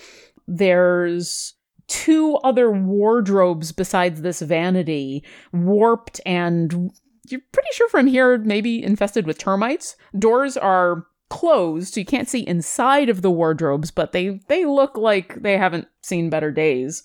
[0.47, 1.55] There's
[1.87, 5.23] two other wardrobes besides this vanity,
[5.53, 6.91] warped and
[7.29, 9.97] you're pretty sure from here maybe infested with termites.
[10.19, 14.97] Doors are closed, so you can't see inside of the wardrobes, but they they look
[14.97, 17.03] like they haven't seen better days.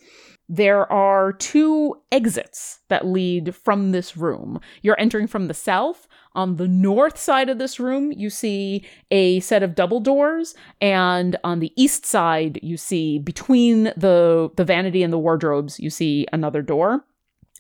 [0.52, 4.60] There are two exits that lead from this room.
[4.82, 6.08] You're entering from the south.
[6.34, 11.36] On the north side of this room, you see a set of double doors, and
[11.44, 16.26] on the east side, you see between the the vanity and the wardrobes, you see
[16.34, 17.06] another door.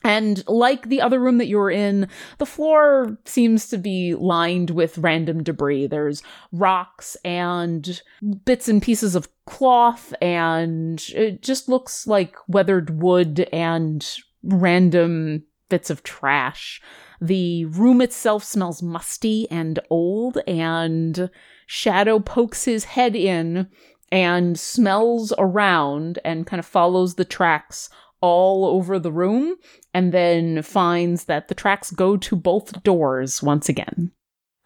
[0.03, 4.69] And like the other room that you were in, the floor seems to be lined
[4.69, 5.87] with random debris.
[5.87, 8.01] There's rocks and
[8.45, 14.07] bits and pieces of cloth, and it just looks like weathered wood and
[14.43, 16.81] random bits of trash.
[17.19, 21.29] The room itself smells musty and old, and
[21.67, 23.67] Shadow pokes his head in
[24.11, 27.89] and smells around and kind of follows the tracks
[28.21, 29.55] all over the room
[29.93, 34.11] and then finds that the tracks go to both doors once again.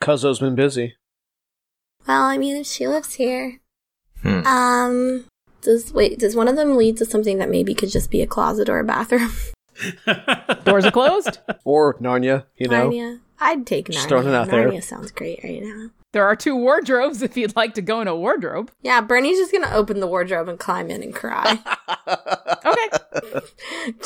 [0.02, 0.96] Cuzzo's been busy.
[2.08, 3.60] Well, I mean, if she lives here,
[4.22, 4.46] Hmm.
[4.48, 5.26] um,
[5.62, 6.20] does wait?
[6.20, 8.80] Does one of them lead to something that maybe could just be a closet or
[8.80, 9.32] a bathroom?
[10.66, 11.40] Doors are closed.
[11.64, 12.90] Or Narnia, you know?
[12.90, 13.20] Narnia.
[13.40, 13.94] I'd take Narnia.
[13.94, 14.70] Just throwing it out there.
[14.70, 15.90] Narnia sounds great right now.
[16.14, 18.72] There are two wardrobes if you'd like to go in a wardrobe.
[18.82, 21.60] Yeah, Bernie's just gonna open the wardrobe and climb in and cry.
[22.66, 22.88] Okay.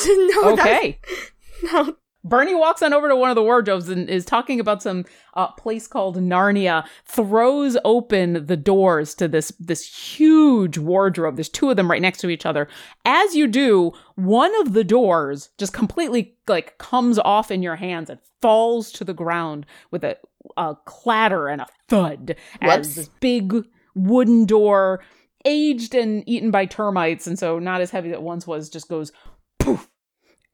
[0.08, 1.00] no, Okay.
[1.64, 1.96] No.
[2.24, 5.06] Bernie walks on over to one of the wardrobes and is talking about some
[5.36, 6.86] uh, place called Narnia.
[7.06, 9.88] Throws open the doors to this this
[10.18, 11.36] huge wardrobe.
[11.36, 12.68] There's two of them right next to each other.
[13.06, 18.10] As you do, one of the doors just completely like comes off in your hands
[18.10, 20.18] and falls to the ground with a,
[20.56, 22.88] a clatter and a thud Whoops.
[22.90, 23.54] as this big
[23.96, 25.04] wooden door,
[25.46, 28.88] aged and eaten by termites, and so not as heavy as it once was, just
[28.88, 29.12] goes
[29.60, 29.90] poof.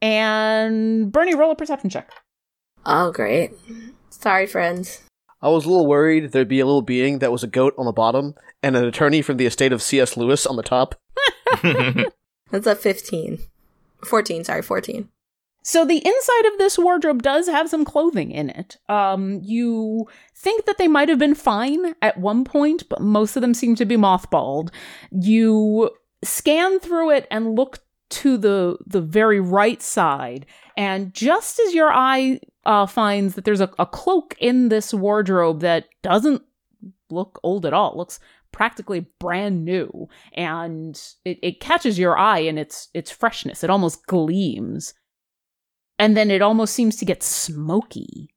[0.02, 2.12] And Bernie, roll a perception check.
[2.86, 3.52] Oh, great.
[4.10, 5.02] Sorry, friends.
[5.42, 7.86] I was a little worried there'd be a little being that was a goat on
[7.86, 10.16] the bottom and an attorney from the estate of C.S.
[10.16, 10.96] Lewis on the top.
[12.52, 13.40] That's a 15.
[14.06, 15.10] 14, sorry, 14.
[15.64, 18.78] So the inside of this wardrobe does have some clothing in it.
[18.90, 23.42] Um, you think that they might have been fine at one point, but most of
[23.42, 24.70] them seem to be mothballed.
[25.12, 25.92] You
[26.22, 30.46] scan through it and look to the the very right side,
[30.78, 35.62] and just as your eye uh, finds that there's a, a cloak in this wardrobe
[35.62, 36.44] that doesn't
[37.10, 38.20] look old at all, it looks
[38.52, 43.64] practically brand new, and it, it catches your eye in its its freshness.
[43.64, 44.94] It almost gleams
[46.04, 48.30] and then it almost seems to get smoky.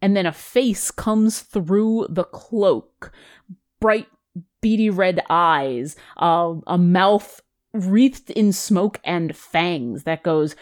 [0.00, 3.12] And then a face comes through the cloak,
[3.80, 4.06] bright,
[4.62, 7.42] beady red eyes, uh, a mouth
[7.74, 10.56] wreathed in smoke and fangs that goes.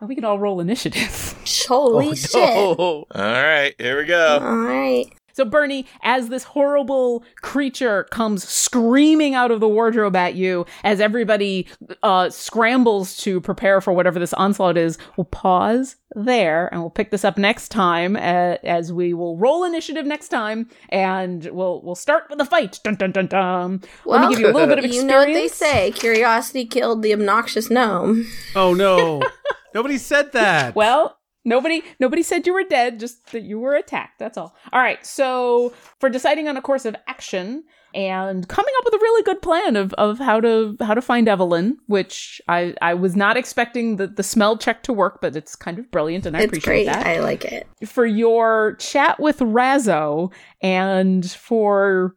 [0.00, 1.34] And we can all roll initiative.
[1.68, 2.32] Holy Oh, shit.
[2.34, 2.74] no.
[2.78, 4.38] All right, here we go.
[4.42, 5.06] All right.
[5.32, 11.00] So, Bernie, as this horrible creature comes screaming out of the wardrobe at you, as
[11.00, 11.66] everybody
[12.02, 17.10] uh, scrambles to prepare for whatever this onslaught is, we'll pause there and we'll pick
[17.10, 21.94] this up next time uh, as we will roll initiative next time and we'll we'll
[21.94, 22.78] start with the fight.
[22.84, 23.70] Dun dun dun dun.
[23.72, 25.02] Let me Well, give you a little bit of experience.
[25.02, 28.26] You know what they say curiosity killed the obnoxious gnome.
[28.54, 29.22] Oh no.
[29.74, 30.74] Nobody said that.
[30.74, 34.18] Well, nobody nobody said you were dead, just that you were attacked.
[34.18, 34.54] That's all.
[34.72, 35.04] All right.
[35.04, 37.64] So, for deciding on a course of action
[37.94, 41.28] and coming up with a really good plan of, of how to how to find
[41.28, 45.56] Evelyn, which I I was not expecting the the smell check to work, but it's
[45.56, 46.86] kind of brilliant and I it's appreciate great.
[46.86, 47.06] that.
[47.06, 47.66] I like it.
[47.86, 50.32] for your chat with Razzo
[50.62, 52.16] and for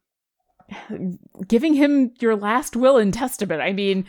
[1.47, 3.61] giving him your last will and testament.
[3.61, 4.05] I mean,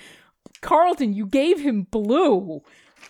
[0.63, 2.63] Carlton, you gave him Blue.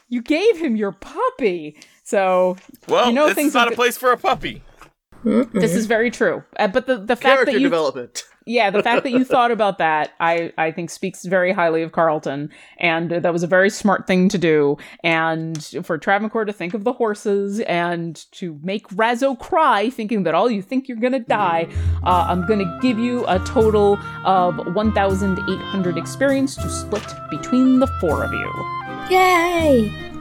[0.09, 1.77] You gave him your puppy.
[2.07, 4.63] So Well, You know this things is not have a place for a puppy.
[5.25, 6.45] this is very true.
[6.57, 8.23] Uh, but the, the fact Character that you development.
[8.47, 11.91] yeah, the fact that you thought about that, I, I think speaks very highly of
[11.91, 12.51] Carlton.
[12.79, 14.77] And that was a very smart thing to do.
[15.03, 20.35] And for Travancore to think of the horses and to make Razzo cry, thinking that
[20.35, 21.67] all you think you're going to die,
[22.05, 27.89] uh, I'm going to give you a total of 1,800 experience to split between the
[28.01, 28.53] four of you.
[29.11, 30.06] Yay!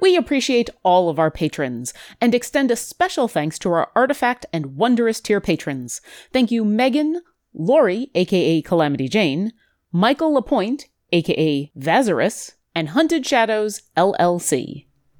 [0.00, 4.76] We appreciate all of our patrons and extend a special thanks to our Artifact and
[4.76, 6.00] Wondrous tier patrons.
[6.32, 7.22] Thank you, Megan,
[7.54, 9.52] Lori, aka Calamity Jane,
[9.92, 14.87] Michael Lapointe, aka Vazarus, and Hunted Shadows, LLC.